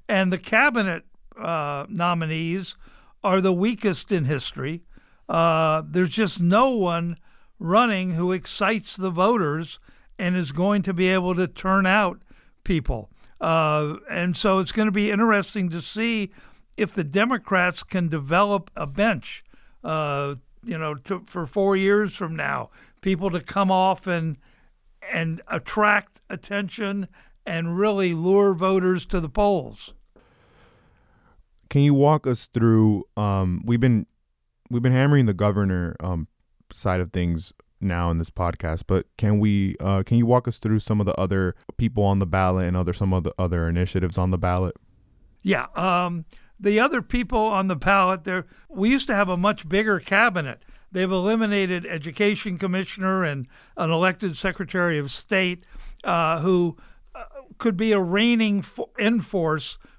And 0.08 0.32
the 0.32 0.38
cabinet 0.38 1.04
uh, 1.38 1.86
nominees 1.88 2.76
are 3.22 3.40
the 3.40 3.52
weakest 3.52 4.10
in 4.10 4.24
history. 4.24 4.82
Uh, 5.28 5.82
there's 5.86 6.10
just 6.10 6.40
no 6.40 6.70
one 6.70 7.18
running 7.58 8.12
who 8.12 8.32
excites 8.32 8.96
the 8.96 9.10
voters 9.10 9.78
and 10.18 10.34
is 10.36 10.52
going 10.52 10.82
to 10.82 10.94
be 10.94 11.08
able 11.08 11.34
to 11.34 11.46
turn 11.46 11.86
out 11.86 12.20
people. 12.64 13.10
Uh, 13.40 13.96
and 14.10 14.36
so 14.36 14.58
it's 14.58 14.72
going 14.72 14.86
to 14.86 14.92
be 14.92 15.10
interesting 15.10 15.68
to 15.70 15.80
see 15.80 16.30
if 16.76 16.94
the 16.94 17.04
Democrats 17.04 17.82
can 17.82 18.08
develop 18.08 18.70
a 18.76 18.86
bench, 18.86 19.44
uh, 19.84 20.34
you 20.64 20.78
know, 20.78 20.94
to, 20.94 21.22
for 21.26 21.46
four 21.46 21.76
years 21.76 22.14
from 22.14 22.36
now, 22.36 22.70
people 23.00 23.30
to 23.30 23.40
come 23.40 23.70
off 23.70 24.06
and 24.06 24.36
and 25.12 25.42
attract 25.48 26.20
attention 26.28 27.08
and 27.46 27.76
really 27.78 28.14
lure 28.14 28.54
voters 28.54 29.06
to 29.06 29.20
the 29.20 29.28
polls. 29.28 29.92
Can 31.68 31.82
you 31.82 31.94
walk 31.94 32.26
us 32.26 32.46
through? 32.46 33.04
Um, 33.16 33.62
we've 33.64 33.80
been 33.80 34.06
we've 34.70 34.82
been 34.82 34.92
hammering 34.92 35.26
the 35.26 35.34
governor 35.34 35.96
um, 36.00 36.28
side 36.72 37.00
of 37.00 37.12
things 37.12 37.52
now 37.80 38.10
in 38.10 38.18
this 38.18 38.30
podcast, 38.30 38.82
but 38.86 39.06
can 39.16 39.38
we 39.38 39.76
uh, 39.80 40.02
can 40.04 40.18
you 40.18 40.26
walk 40.26 40.46
us 40.46 40.58
through 40.58 40.80
some 40.80 41.00
of 41.00 41.06
the 41.06 41.18
other 41.18 41.54
people 41.76 42.04
on 42.04 42.18
the 42.18 42.26
ballot 42.26 42.66
and 42.66 42.76
other 42.76 42.92
some 42.92 43.12
of 43.12 43.24
the 43.24 43.34
other 43.38 43.68
initiatives 43.68 44.18
on 44.18 44.30
the 44.30 44.38
ballot? 44.38 44.76
Yeah, 45.42 45.66
um, 45.74 46.26
the 46.60 46.78
other 46.78 47.02
people 47.02 47.40
on 47.40 47.68
the 47.68 47.76
ballot 47.76 48.24
there. 48.24 48.46
We 48.68 48.90
used 48.90 49.06
to 49.06 49.14
have 49.14 49.28
a 49.28 49.36
much 49.36 49.68
bigger 49.68 49.98
cabinet. 49.98 50.62
They've 50.92 51.10
eliminated 51.10 51.86
education 51.86 52.58
commissioner 52.58 53.24
and 53.24 53.46
an 53.76 53.90
elected 53.90 54.36
secretary 54.36 54.98
of 54.98 55.10
state 55.10 55.64
uh, 56.04 56.40
who 56.40 56.76
uh, 57.14 57.24
could 57.58 57.76
be 57.76 57.92
a 57.92 58.00
reigning 58.00 58.62
fo- 58.62 58.90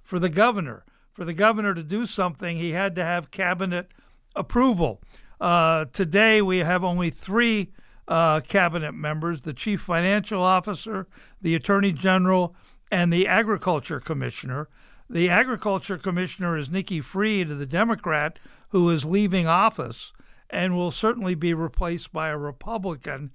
for 0.03 0.19
the 0.19 0.29
governor. 0.29 0.85
For 1.13 1.25
the 1.25 1.33
governor 1.33 1.73
to 1.73 1.83
do 1.83 2.05
something, 2.05 2.57
he 2.57 2.71
had 2.71 2.95
to 2.95 3.03
have 3.03 3.31
cabinet 3.31 3.91
approval. 4.35 5.01
Uh, 5.39 5.85
today, 5.93 6.41
we 6.41 6.59
have 6.59 6.83
only 6.83 7.09
three 7.09 7.71
uh, 8.07 8.41
cabinet 8.41 8.91
members 8.91 9.41
the 9.41 9.53
chief 9.53 9.81
financial 9.81 10.41
officer, 10.41 11.07
the 11.41 11.55
attorney 11.55 11.91
general, 11.91 12.55
and 12.91 13.11
the 13.11 13.27
agriculture 13.27 13.99
commissioner. 13.99 14.67
The 15.11 15.27
agriculture 15.27 15.97
commissioner 15.97 16.55
is 16.55 16.69
Nikki 16.69 17.01
Fried, 17.01 17.49
the 17.49 17.65
Democrat, 17.65 18.39
who 18.69 18.89
is 18.89 19.03
leaving 19.03 19.45
office 19.45 20.13
and 20.49 20.73
will 20.73 20.89
certainly 20.89 21.35
be 21.35 21.53
replaced 21.53 22.13
by 22.13 22.29
a 22.29 22.37
Republican. 22.37 23.31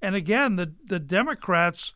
And 0.00 0.14
again, 0.14 0.54
the, 0.54 0.74
the 0.84 1.00
Democrats 1.00 1.94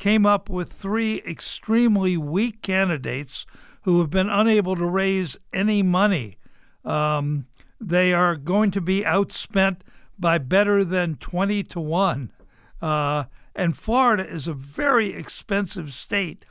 came 0.00 0.26
up 0.26 0.50
with 0.50 0.72
three 0.72 1.22
extremely 1.24 2.16
weak 2.16 2.60
candidates 2.60 3.46
who 3.82 4.00
have 4.00 4.10
been 4.10 4.28
unable 4.28 4.74
to 4.74 4.86
raise 4.86 5.36
any 5.52 5.84
money. 5.84 6.38
Um, 6.84 7.46
they 7.80 8.12
are 8.12 8.34
going 8.34 8.72
to 8.72 8.80
be 8.80 9.02
outspent 9.02 9.76
by 10.18 10.38
better 10.38 10.84
than 10.84 11.18
20 11.18 11.62
to 11.64 11.78
1. 11.78 12.32
Uh, 12.80 13.24
and 13.54 13.76
Florida 13.76 14.28
is 14.28 14.48
a 14.48 14.54
very 14.54 15.12
expensive 15.12 15.92
state 15.92 16.44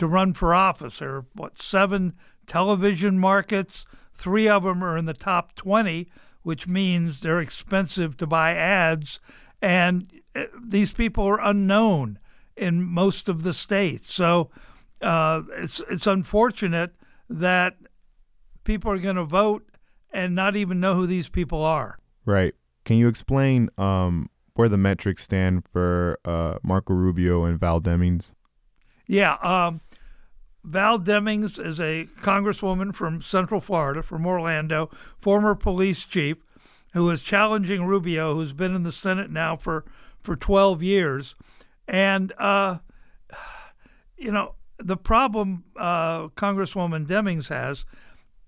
to 0.00 0.06
run 0.06 0.32
for 0.32 0.54
office. 0.54 0.98
There 0.98 1.16
are, 1.16 1.26
what, 1.34 1.60
seven 1.62 2.14
television 2.46 3.18
markets? 3.18 3.84
Three 4.14 4.48
of 4.48 4.64
them 4.64 4.82
are 4.82 4.96
in 4.96 5.04
the 5.04 5.14
top 5.14 5.54
20, 5.54 6.10
which 6.42 6.66
means 6.66 7.20
they're 7.20 7.40
expensive 7.40 8.16
to 8.16 8.26
buy 8.26 8.54
ads. 8.54 9.20
And 9.62 10.10
uh, 10.34 10.44
these 10.58 10.90
people 10.90 11.24
are 11.26 11.40
unknown 11.40 12.18
in 12.56 12.82
most 12.82 13.28
of 13.28 13.42
the 13.42 13.52
states. 13.52 14.12
So 14.14 14.50
uh, 15.02 15.42
it's, 15.56 15.82
it's 15.90 16.06
unfortunate 16.06 16.94
that 17.28 17.76
people 18.64 18.90
are 18.90 18.98
going 18.98 19.16
to 19.16 19.24
vote 19.24 19.68
and 20.12 20.34
not 20.34 20.56
even 20.56 20.80
know 20.80 20.94
who 20.94 21.06
these 21.06 21.28
people 21.28 21.62
are. 21.62 21.98
Right. 22.24 22.54
Can 22.86 22.96
you 22.96 23.06
explain 23.06 23.68
um, 23.76 24.30
where 24.54 24.68
the 24.68 24.78
metrics 24.78 25.24
stand 25.24 25.64
for 25.70 26.18
uh, 26.24 26.56
Marco 26.62 26.94
Rubio 26.94 27.44
and 27.44 27.60
Val 27.60 27.82
Demings? 27.82 28.32
Yeah. 29.06 29.34
Um, 29.42 29.82
Val 30.62 30.98
Demings 30.98 31.64
is 31.64 31.80
a 31.80 32.06
congresswoman 32.20 32.94
from 32.94 33.22
Central 33.22 33.60
Florida, 33.60 34.02
from 34.02 34.26
Orlando, 34.26 34.90
former 35.18 35.54
police 35.54 36.04
chief, 36.04 36.38
who 36.92 37.08
is 37.10 37.22
challenging 37.22 37.84
Rubio, 37.84 38.34
who's 38.34 38.52
been 38.52 38.74
in 38.74 38.82
the 38.82 38.92
Senate 38.92 39.30
now 39.30 39.56
for, 39.56 39.84
for 40.20 40.36
12 40.36 40.82
years. 40.82 41.34
And, 41.88 42.32
uh, 42.38 42.78
you 44.16 44.32
know, 44.32 44.54
the 44.78 44.96
problem 44.96 45.64
uh, 45.76 46.28
Congresswoman 46.28 47.06
Demings 47.06 47.48
has 47.48 47.84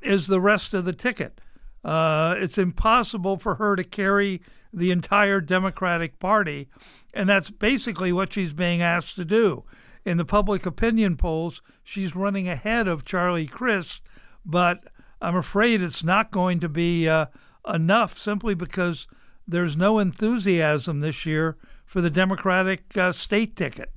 is 0.01 0.27
the 0.27 0.41
rest 0.41 0.75
of 0.75 0.85
the 0.85 0.93
ticket. 0.93 1.41
Uh, 1.85 2.35
it's 2.39 2.59
impossible 2.59 3.37
for 3.37 3.57
her 3.57 3.77
to 3.77 3.85
carry 3.85 4.43
the 4.73 4.91
entire 4.91 5.41
Democratic 5.41 6.19
Party, 6.19 6.69
and 7.13 7.29
that's 7.29 7.51
basically 7.51 8.13
what 8.13 8.33
she's 8.33 8.53
being 8.53 8.81
asked 8.81 9.17
to 9.17 9.25
do. 9.25 9.65
In 10.05 10.17
the 10.17 10.25
public 10.25 10.67
opinion 10.67 11.17
polls, 11.17 11.63
she's 11.85 12.17
running 12.17 12.49
ahead 12.49 12.89
of 12.89 13.05
Charlie 13.05 13.47
Crist, 13.47 14.03
but 14.45 14.85
I'm 15.21 15.37
afraid 15.37 15.81
it's 15.81 16.03
not 16.03 16.31
going 16.31 16.59
to 16.61 16.69
be 16.69 17.09
uh, 17.09 17.27
enough 17.73 18.19
simply 18.19 18.55
because 18.55 19.07
there's 19.47 19.77
no 19.77 19.99
enthusiasm 19.99 21.01
this 21.01 21.25
year 21.25 21.57
for 21.87 22.01
the 22.01 22.11
Democratic 22.11 22.97
uh, 22.97 23.13
state 23.13 23.55
ticket. 23.55 23.91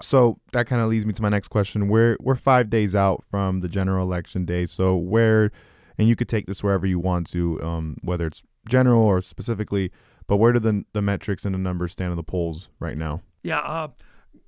So 0.00 0.38
that 0.52 0.66
kind 0.66 0.80
of 0.80 0.88
leads 0.88 1.06
me 1.06 1.12
to 1.12 1.22
my 1.22 1.28
next 1.28 1.48
question. 1.48 1.88
We're 1.88 2.16
we're 2.20 2.36
five 2.36 2.70
days 2.70 2.94
out 2.94 3.24
from 3.28 3.60
the 3.60 3.68
general 3.68 4.06
election 4.06 4.44
day. 4.44 4.66
So 4.66 4.96
where 4.96 5.50
and 5.98 6.08
you 6.08 6.16
could 6.16 6.28
take 6.28 6.46
this 6.46 6.62
wherever 6.62 6.86
you 6.86 6.98
want 6.98 7.28
to, 7.32 7.60
um, 7.62 7.96
whether 8.02 8.26
it's 8.26 8.42
general 8.68 9.02
or 9.02 9.20
specifically. 9.20 9.90
But 10.26 10.36
where 10.36 10.52
do 10.52 10.60
the 10.60 10.84
the 10.92 11.02
metrics 11.02 11.44
and 11.44 11.54
the 11.54 11.58
numbers 11.58 11.92
stand 11.92 12.10
in 12.10 12.16
the 12.16 12.22
polls 12.22 12.68
right 12.78 12.96
now? 12.96 13.22
Yeah, 13.42 13.60
uh, 13.60 13.88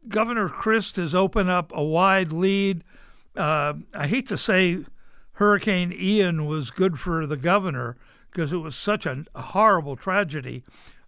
Governor 0.08 0.48
Crist 0.48 0.96
has 0.96 1.14
opened 1.14 1.50
up 1.50 1.72
a 1.74 1.82
wide 1.82 2.32
lead. 2.32 2.84
Uh, 3.36 3.74
I 3.94 4.06
hate 4.06 4.26
to 4.28 4.36
say 4.36 4.84
Hurricane 5.32 5.92
Ian 5.96 6.46
was 6.46 6.70
good 6.70 6.98
for 6.98 7.26
the 7.26 7.36
governor 7.36 7.96
because 8.30 8.52
it 8.52 8.58
was 8.58 8.76
such 8.76 9.06
a, 9.06 9.24
a 9.34 9.42
horrible 9.42 9.96
tragedy. 9.96 10.62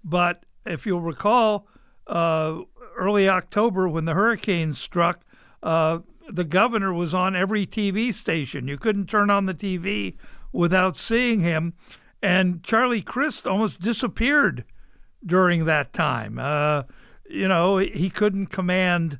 But 0.05 0.45
if 0.65 0.87
you'll 0.87 1.01
recall, 1.01 1.67
uh, 2.07 2.61
early 2.97 3.29
October 3.29 3.89
when 3.89 4.05
the 4.05 4.15
hurricane 4.15 4.75
struck, 4.75 5.23
uh, 5.63 6.01
the 6.29 6.45
governor 6.45 6.93
was 6.93 7.15
on 7.15 7.37
every 7.37 7.67
TV 7.67 8.13
station. 8.13 8.69
You 8.69 8.79
couldn't 8.79 9.09
turn 9.09 9.31
on 9.31 9.47
the 9.47 9.55
TV 9.55 10.17
without 10.53 10.97
seeing 10.97 11.41
him. 11.41 11.75
And 12.23 12.63
Charlie 12.63 13.03
Crist 13.03 13.47
almost 13.47 13.81
disappeared 13.81 14.65
during 15.25 15.65
that 15.65 15.93
time. 15.93 16.39
Uh, 16.39 16.85
you 17.33 17.49
know, 17.49 17.79
he 17.79 18.11
couldn't 18.11 18.47
command 18.47 19.19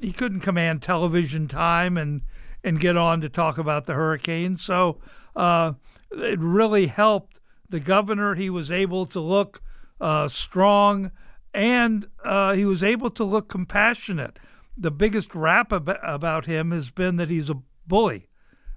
he 0.00 0.12
couldn't 0.12 0.40
command 0.40 0.82
television 0.82 1.46
time 1.46 1.96
and 1.96 2.22
and 2.64 2.80
get 2.80 2.96
on 2.96 3.20
to 3.20 3.28
talk 3.28 3.58
about 3.58 3.86
the 3.86 3.94
hurricane. 3.94 4.56
So 4.56 4.98
uh, 5.34 5.74
it 6.10 6.38
really 6.38 6.86
helped 6.86 7.40
the 7.68 7.80
governor. 7.80 8.34
He 8.34 8.50
was 8.50 8.70
able 8.70 9.06
to 9.06 9.20
look 9.20 9.62
uh, 10.00 10.28
strong 10.28 11.10
and 11.52 12.06
uh, 12.24 12.54
he 12.54 12.64
was 12.64 12.82
able 12.82 13.10
to 13.10 13.24
look 13.24 13.48
compassionate 13.48 14.38
the 14.80 14.90
biggest 14.90 15.34
rap 15.34 15.72
ab- 15.72 15.98
about 16.02 16.46
him 16.46 16.70
has 16.70 16.90
been 16.90 17.16
that 17.16 17.28
he's 17.28 17.50
a 17.50 17.58
bully, 17.86 18.28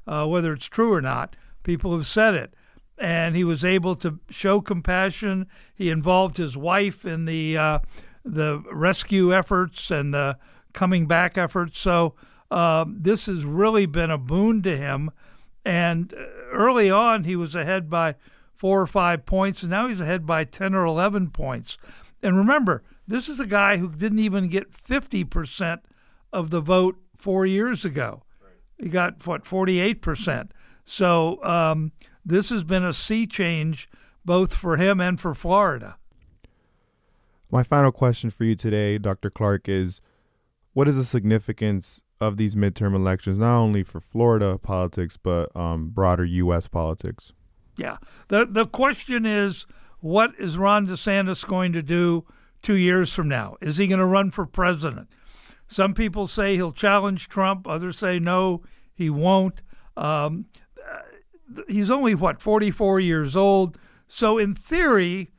uh, 0.06 0.26
whether 0.26 0.54
it's 0.54 0.66
true 0.66 0.94
or 0.94 1.02
not. 1.02 1.36
People 1.64 1.96
have 1.96 2.06
said 2.06 2.36
it. 2.36 2.54
And 2.98 3.36
he 3.36 3.44
was 3.44 3.66
able 3.66 3.96
to 3.96 4.20
show 4.30 4.62
compassion. 4.62 5.48
He 5.74 5.90
involved 5.90 6.38
his 6.38 6.56
wife 6.56 7.06
in 7.06 7.26
the 7.26 7.58
uh, 7.58 7.80
the 8.24 8.64
rescue 8.72 9.34
efforts 9.34 9.92
and 9.92 10.14
the 10.14 10.38
coming 10.74 11.06
back 11.06 11.38
efforts. 11.38 11.80
So 11.80 12.16
uh, 12.52 12.86
this 12.88 13.26
has 13.26 13.46
really 13.46 13.86
been 13.86 14.12
a 14.12 14.18
boon 14.18 14.62
to 14.64 14.78
him. 14.78 15.12
And 15.66 16.14
early 16.52 16.90
on, 16.92 17.24
he 17.24 17.36
was 17.36 17.56
ahead 17.56 17.90
by 17.90 18.16
four 18.56 18.82
or 18.82 18.88
five 18.88 19.26
points, 19.26 19.62
and 19.62 19.72
now 19.72 19.88
he's 19.88 20.02
ahead 20.02 20.26
by 20.26 20.44
10 20.44 20.74
or 20.74 20.86
11 20.86 21.30
points. 21.32 21.78
And 22.22 22.38
remember, 22.38 22.84
this 23.08 23.28
is 23.28 23.40
a 23.40 23.46
guy 23.46 23.78
who 23.78 23.90
didn't 23.90 24.20
even 24.20 24.48
get 24.48 24.72
50% 24.72 25.80
of 26.32 26.50
the 26.50 26.62
vote 26.62 26.98
four 27.18 27.46
years 27.46 27.84
ago. 27.84 28.24
He 28.78 28.90
got, 28.90 29.26
what, 29.26 29.44
48%. 29.44 30.50
So 30.86 31.44
um, 31.44 31.92
this 32.26 32.50
has 32.50 32.64
been 32.64 32.84
a 32.84 32.94
sea 32.94 33.28
change 33.28 33.90
both 34.26 34.54
for 34.54 34.78
him 34.78 35.00
and 35.00 35.20
for 35.20 35.34
Florida. 35.34 35.98
My 37.54 37.62
final 37.62 37.92
question 37.92 38.32
for 38.32 38.46
you 38.46 38.56
today, 38.56 38.98
Dr. 38.98 39.30
Clark, 39.30 39.70
is 39.70 40.02
what 40.74 40.88
is 40.88 40.98
the 40.98 41.04
significance 41.04 42.02
of 42.20 42.38
these 42.38 42.56
midterm 42.56 42.96
elections, 42.96 43.38
not 43.38 43.60
only 43.60 43.84
for 43.84 44.00
Florida 44.00 44.58
politics, 44.58 45.18
but 45.18 45.56
um, 45.56 45.90
broader 45.90 46.26
U.S. 46.26 46.68
politics? 46.68 47.32
Yeah. 47.78 47.98
The, 48.30 48.48
the 48.50 48.66
question 48.66 49.28
is 49.28 49.68
what 50.00 50.32
is 50.40 50.58
Ron 50.58 50.88
DeSantis 50.88 51.46
going 51.46 51.74
to 51.74 51.84
do 51.84 52.26
two 52.64 52.74
years 52.74 53.14
from 53.14 53.28
now? 53.28 53.56
Is 53.62 53.78
he 53.78 53.86
going 53.86 54.00
to 54.00 54.06
run 54.06 54.32
for 54.32 54.48
president? 54.48 55.10
Some 55.68 55.94
people 55.94 56.26
say 56.26 56.56
he'll 56.56 56.72
challenge 56.72 57.30
Trump. 57.30 57.68
Others 57.68 58.00
say 58.00 58.18
no, 58.18 58.64
he 58.96 59.12
won't. 59.12 59.62
Um, 59.96 60.48
he's 61.68 61.92
only, 61.92 62.16
what, 62.16 62.42
44 62.42 63.00
years 63.00 63.36
old. 63.36 63.78
So, 64.08 64.40
in 64.40 64.56
theory, 64.56 65.30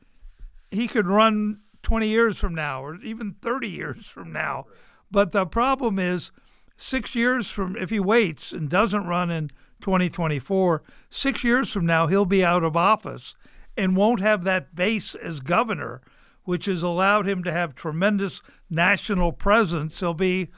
he 0.71 0.87
could 0.87 1.07
run 1.07 1.59
20 1.85 2.09
years 2.09 2.37
from 2.37 2.53
now 2.53 2.83
or 2.83 2.95
even 3.01 3.35
30 3.41 3.69
years 3.69 4.05
from 4.07 4.33
now. 4.33 4.65
But 5.09 5.31
the 5.31 5.45
problem 5.45 5.97
is, 5.97 6.31
six 6.75 7.15
years 7.15 7.49
from, 7.49 7.77
if 7.77 7.89
he 7.89 7.99
waits 7.99 8.51
and 8.51 8.69
doesn't 8.69 9.07
run 9.07 9.31
in 9.31 9.49
2024, 9.79 10.83
six 11.09 11.43
years 11.43 11.71
from 11.71 11.85
now, 11.85 12.07
he'll 12.07 12.25
be 12.25 12.43
out 12.43 12.63
of 12.63 12.75
office 12.75 13.35
and 13.77 13.95
won't 13.95 14.19
have 14.19 14.43
that 14.43 14.75
base 14.75 15.15
as 15.15 15.39
governor, 15.39 16.01
which 16.43 16.65
has 16.65 16.83
allowed 16.83 17.27
him 17.27 17.43
to 17.43 17.51
have 17.51 17.75
tremendous 17.75 18.41
national 18.69 19.31
presence. 19.31 19.99
He'll 19.99 20.13
be 20.13 20.49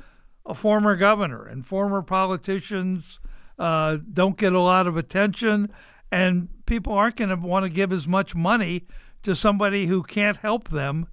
a 0.45 0.53
former 0.53 0.95
governor, 0.95 1.45
and 1.45 1.65
former 1.65 2.01
politicians 2.01 3.19
uh, 3.59 3.97
don't 4.11 4.37
get 4.37 4.53
a 4.53 4.61
lot 4.61 4.87
of 4.87 4.95
attention, 4.95 5.69
and 6.11 6.47
people 6.65 6.93
aren't 6.93 7.17
going 7.17 7.29
to 7.29 7.35
want 7.35 7.63
to 7.63 7.69
give 7.69 7.91
as 7.91 8.07
much 8.07 8.33
money 8.33 8.87
to 9.23 9.35
somebody 9.35 9.87
who 9.87 10.03
can't 10.03 10.37
help 10.37 10.69
them 10.69 11.07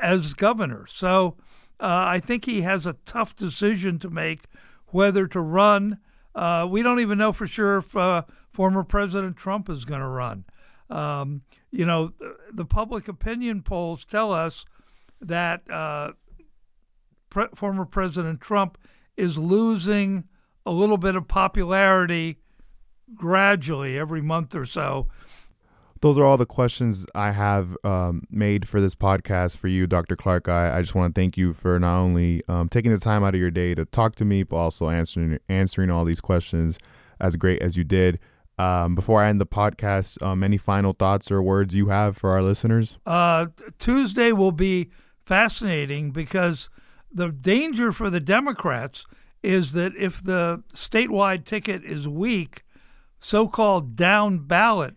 as 0.00 0.34
governor. 0.34 0.86
So 0.88 1.36
uh, 1.80 2.04
I 2.08 2.20
think 2.20 2.44
he 2.44 2.62
has 2.62 2.86
a 2.86 2.96
tough 3.06 3.36
decision 3.36 3.98
to 4.00 4.10
make 4.10 4.44
whether 4.88 5.26
to 5.28 5.40
run. 5.40 5.98
Uh, 6.34 6.66
we 6.68 6.82
don't 6.82 7.00
even 7.00 7.18
know 7.18 7.32
for 7.32 7.46
sure 7.46 7.78
if 7.78 7.96
uh, 7.96 8.22
former 8.50 8.82
President 8.82 9.36
Trump 9.36 9.68
is 9.68 9.84
going 9.84 10.00
to 10.00 10.06
run. 10.06 10.44
Um, 10.90 11.42
you 11.70 11.84
know, 11.84 12.12
the 12.50 12.64
public 12.64 13.08
opinion 13.08 13.62
polls 13.62 14.04
tell 14.04 14.32
us 14.32 14.64
that 15.20 15.68
uh, 15.70 16.12
pre- 17.28 17.48
former 17.54 17.84
President 17.84 18.40
Trump 18.40 18.78
is 19.16 19.36
losing 19.36 20.24
a 20.64 20.70
little 20.70 20.96
bit 20.96 21.16
of 21.16 21.28
popularity 21.28 22.38
gradually 23.14 23.98
every 23.98 24.22
month 24.22 24.54
or 24.54 24.66
so 24.66 25.08
those 26.00 26.18
are 26.18 26.24
all 26.24 26.36
the 26.36 26.46
questions 26.46 27.04
I 27.14 27.32
have 27.32 27.76
um, 27.84 28.22
made 28.30 28.68
for 28.68 28.80
this 28.80 28.94
podcast 28.94 29.56
for 29.56 29.68
you, 29.68 29.86
Dr. 29.86 30.16
Clark. 30.16 30.48
I, 30.48 30.78
I 30.78 30.80
just 30.80 30.94
want 30.94 31.14
to 31.14 31.20
thank 31.20 31.36
you 31.36 31.52
for 31.52 31.78
not 31.78 31.98
only 31.98 32.42
um, 32.48 32.68
taking 32.68 32.92
the 32.92 32.98
time 32.98 33.24
out 33.24 33.34
of 33.34 33.40
your 33.40 33.50
day 33.50 33.74
to 33.74 33.84
talk 33.84 34.14
to 34.16 34.24
me, 34.24 34.42
but 34.42 34.56
also 34.56 34.88
answering 34.88 35.38
answering 35.48 35.90
all 35.90 36.04
these 36.04 36.20
questions 36.20 36.78
as 37.20 37.36
great 37.36 37.60
as 37.62 37.76
you 37.76 37.84
did. 37.84 38.18
Um, 38.58 38.94
before 38.96 39.22
I 39.22 39.28
end 39.28 39.40
the 39.40 39.46
podcast, 39.46 40.20
um, 40.22 40.42
any 40.42 40.56
final 40.56 40.92
thoughts 40.92 41.30
or 41.30 41.40
words 41.40 41.74
you 41.74 41.88
have 41.88 42.16
for 42.16 42.30
our 42.30 42.42
listeners? 42.42 42.98
Uh, 43.06 43.46
Tuesday 43.78 44.32
will 44.32 44.52
be 44.52 44.90
fascinating 45.24 46.10
because 46.10 46.68
the 47.12 47.28
danger 47.28 47.92
for 47.92 48.10
the 48.10 48.20
Democrats 48.20 49.06
is 49.42 49.72
that 49.72 49.94
if 49.96 50.22
the 50.22 50.62
statewide 50.74 51.44
ticket 51.44 51.84
is 51.84 52.08
weak, 52.08 52.64
so 53.20 53.46
called 53.46 53.94
down 53.94 54.38
ballot 54.38 54.94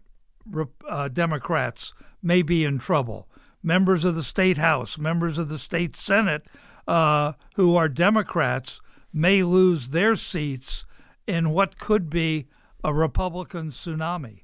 uh, 0.88 1.08
Democrats 1.08 1.94
may 2.22 2.42
be 2.42 2.64
in 2.64 2.80
trouble. 2.80 3.28
Members 3.64 4.04
of 4.04 4.16
the 4.16 4.24
state 4.24 4.58
House, 4.58 4.98
members 4.98 5.38
of 5.38 5.50
the 5.50 5.60
state 5.60 5.96
Senate 5.96 6.44
uh, 6.88 7.34
who 7.56 7.76
are 7.76 7.88
Democrats 7.88 8.82
may 9.14 9.44
lose 9.44 9.90
their 9.90 10.16
seats 10.16 10.86
in 11.28 11.52
what 11.52 11.78
could 11.78 12.10
be 12.10 12.48
a 12.84 12.94
Republican 12.94 13.72
tsunami. 13.72 14.42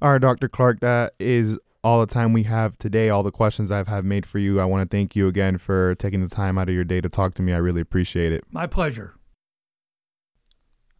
All 0.00 0.12
right, 0.12 0.20
Dr. 0.20 0.48
Clark, 0.48 0.80
that 0.80 1.14
is 1.20 1.58
all 1.84 2.00
the 2.00 2.12
time 2.12 2.32
we 2.32 2.44
have 2.44 2.78
today, 2.78 3.08
all 3.08 3.22
the 3.22 3.30
questions 3.30 3.70
I've 3.70 3.88
have 3.88 4.04
made 4.04 4.24
for 4.24 4.38
you. 4.38 4.60
I 4.60 4.64
want 4.64 4.88
to 4.88 4.96
thank 4.96 5.14
you 5.14 5.28
again 5.28 5.58
for 5.58 5.94
taking 5.96 6.22
the 6.22 6.28
time 6.28 6.58
out 6.58 6.68
of 6.68 6.74
your 6.74 6.84
day 6.84 7.00
to 7.00 7.08
talk 7.08 7.34
to 7.34 7.42
me. 7.42 7.52
I 7.52 7.58
really 7.58 7.80
appreciate 7.80 8.32
it. 8.32 8.44
My 8.50 8.66
pleasure. 8.66 9.14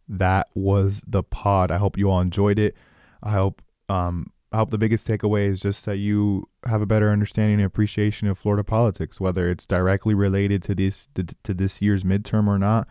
That 0.07 0.47
was 0.53 1.01
the 1.07 1.23
pod. 1.23 1.71
I 1.71 1.77
hope 1.77 1.97
you 1.97 2.09
all 2.09 2.21
enjoyed 2.21 2.59
it. 2.59 2.75
I 3.23 3.31
hope 3.31 3.61
um, 3.89 4.31
I 4.51 4.57
hope 4.57 4.69
the 4.69 4.77
biggest 4.77 5.07
takeaway 5.07 5.47
is 5.47 5.59
just 5.59 5.85
that 5.85 5.97
you 5.97 6.47
have 6.65 6.81
a 6.81 6.85
better 6.85 7.09
understanding 7.09 7.55
and 7.55 7.65
appreciation 7.65 8.27
of 8.27 8.37
Florida 8.37 8.63
politics, 8.63 9.19
whether 9.19 9.49
it's 9.49 9.65
directly 9.65 10.13
related 10.13 10.61
to 10.63 10.75
this 10.75 11.09
to, 11.15 11.23
to 11.43 11.53
this 11.55 11.81
year's 11.81 12.03
midterm 12.03 12.47
or 12.47 12.59
not. 12.59 12.87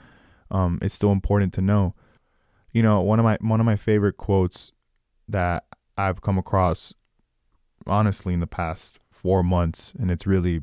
Um, 0.50 0.78
it's 0.82 0.94
still 0.94 1.12
important 1.12 1.52
to 1.54 1.60
know. 1.60 1.94
You 2.72 2.82
know, 2.82 3.00
one 3.00 3.20
of 3.20 3.24
my 3.24 3.38
one 3.40 3.60
of 3.60 3.66
my 3.66 3.76
favorite 3.76 4.16
quotes 4.16 4.72
that 5.28 5.64
I've 5.96 6.20
come 6.20 6.36
across, 6.36 6.92
honestly, 7.86 8.34
in 8.34 8.40
the 8.40 8.46
past 8.46 8.98
four 9.10 9.44
months, 9.44 9.92
and 9.98 10.10
it's 10.10 10.26
really 10.26 10.62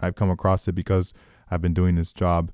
I've 0.00 0.14
come 0.14 0.30
across 0.30 0.66
it 0.66 0.72
because 0.72 1.12
I've 1.50 1.60
been 1.60 1.74
doing 1.74 1.96
this 1.96 2.12
job, 2.12 2.52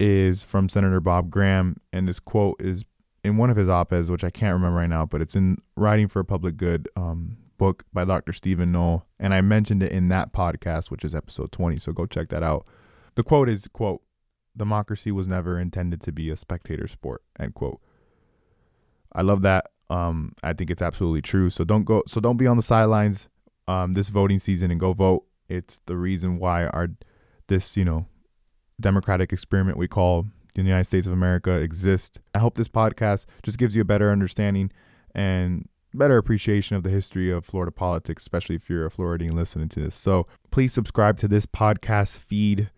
is 0.00 0.42
from 0.42 0.70
Senator 0.70 1.00
Bob 1.00 1.30
Graham, 1.30 1.76
and 1.92 2.08
this 2.08 2.18
quote 2.18 2.56
is 2.60 2.84
in 3.24 3.36
one 3.36 3.50
of 3.50 3.56
his 3.56 3.68
op-eds, 3.68 4.10
which 4.10 4.24
I 4.24 4.30
can't 4.30 4.54
remember 4.54 4.78
right 4.78 4.88
now, 4.88 5.06
but 5.06 5.20
it's 5.20 5.34
in 5.34 5.58
Writing 5.76 6.08
for 6.08 6.20
a 6.20 6.24
Public 6.24 6.56
Good 6.56 6.88
um, 6.96 7.36
book 7.58 7.84
by 7.92 8.04
Dr. 8.04 8.32
Stephen 8.32 8.70
Null, 8.70 9.06
and 9.18 9.34
I 9.34 9.40
mentioned 9.40 9.82
it 9.82 9.92
in 9.92 10.08
that 10.08 10.32
podcast, 10.32 10.90
which 10.90 11.04
is 11.04 11.14
episode 11.14 11.52
20. 11.52 11.78
So 11.78 11.92
go 11.92 12.06
check 12.06 12.28
that 12.30 12.42
out. 12.42 12.66
The 13.16 13.22
quote 13.22 13.48
is 13.48 13.68
quote 13.72 14.02
Democracy 14.56 15.12
was 15.12 15.26
never 15.26 15.58
intended 15.58 16.00
to 16.02 16.12
be 16.12 16.30
a 16.30 16.36
spectator 16.36 16.88
sport. 16.88 17.22
End 17.38 17.54
quote. 17.54 17.80
I 19.12 19.22
love 19.22 19.42
that. 19.42 19.70
Um, 19.90 20.32
I 20.42 20.52
think 20.52 20.70
it's 20.70 20.82
absolutely 20.82 21.22
true. 21.22 21.50
So 21.50 21.64
don't 21.64 21.84
go. 21.84 22.02
So 22.06 22.20
don't 22.20 22.36
be 22.36 22.46
on 22.46 22.56
the 22.56 22.62
sidelines 22.62 23.28
um, 23.66 23.92
this 23.92 24.08
voting 24.08 24.38
season 24.38 24.70
and 24.70 24.78
go 24.78 24.92
vote. 24.92 25.24
It's 25.48 25.80
the 25.86 25.96
reason 25.96 26.38
why 26.38 26.66
our 26.66 26.88
this 27.46 27.76
you 27.76 27.84
know 27.84 28.06
democratic 28.80 29.32
experiment 29.32 29.78
we 29.78 29.88
call 29.88 30.26
in 30.58 30.64
the 30.64 30.70
United 30.70 30.84
States 30.84 31.06
of 31.06 31.12
America 31.12 31.52
exist. 31.52 32.18
I 32.34 32.38
hope 32.40 32.56
this 32.56 32.68
podcast 32.68 33.26
just 33.42 33.58
gives 33.58 33.74
you 33.74 33.82
a 33.82 33.84
better 33.84 34.10
understanding 34.10 34.70
and 35.14 35.68
better 35.94 36.18
appreciation 36.18 36.76
of 36.76 36.82
the 36.82 36.90
history 36.90 37.30
of 37.30 37.44
Florida 37.44 37.72
politics, 37.72 38.22
especially 38.22 38.56
if 38.56 38.68
you're 38.68 38.86
a 38.86 38.90
Floridian 38.90 39.34
listening 39.34 39.68
to 39.70 39.80
this. 39.80 39.94
So 39.94 40.26
please 40.50 40.72
subscribe 40.72 41.16
to 41.18 41.28
this 41.28 41.46
podcast 41.46 42.18
feed 42.18 42.70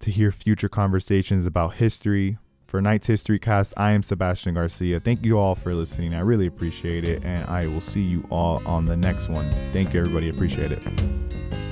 to 0.00 0.10
hear 0.10 0.30
future 0.32 0.68
conversations 0.68 1.46
about 1.46 1.74
history. 1.74 2.38
For 2.66 2.80
Knight's 2.80 3.06
History 3.06 3.38
Cast, 3.38 3.72
I 3.76 3.92
am 3.92 4.02
Sebastian 4.02 4.54
Garcia. 4.54 4.98
Thank 4.98 5.24
you 5.24 5.38
all 5.38 5.54
for 5.54 5.72
listening. 5.72 6.12
I 6.12 6.20
really 6.20 6.48
appreciate 6.48 7.06
it, 7.06 7.24
and 7.24 7.48
I 7.48 7.68
will 7.68 7.80
see 7.80 8.02
you 8.02 8.26
all 8.30 8.60
on 8.66 8.86
the 8.86 8.96
next 8.96 9.28
one. 9.28 9.48
Thank 9.72 9.94
you, 9.94 10.00
everybody. 10.00 10.28
Appreciate 10.28 10.72
it. 10.72 11.63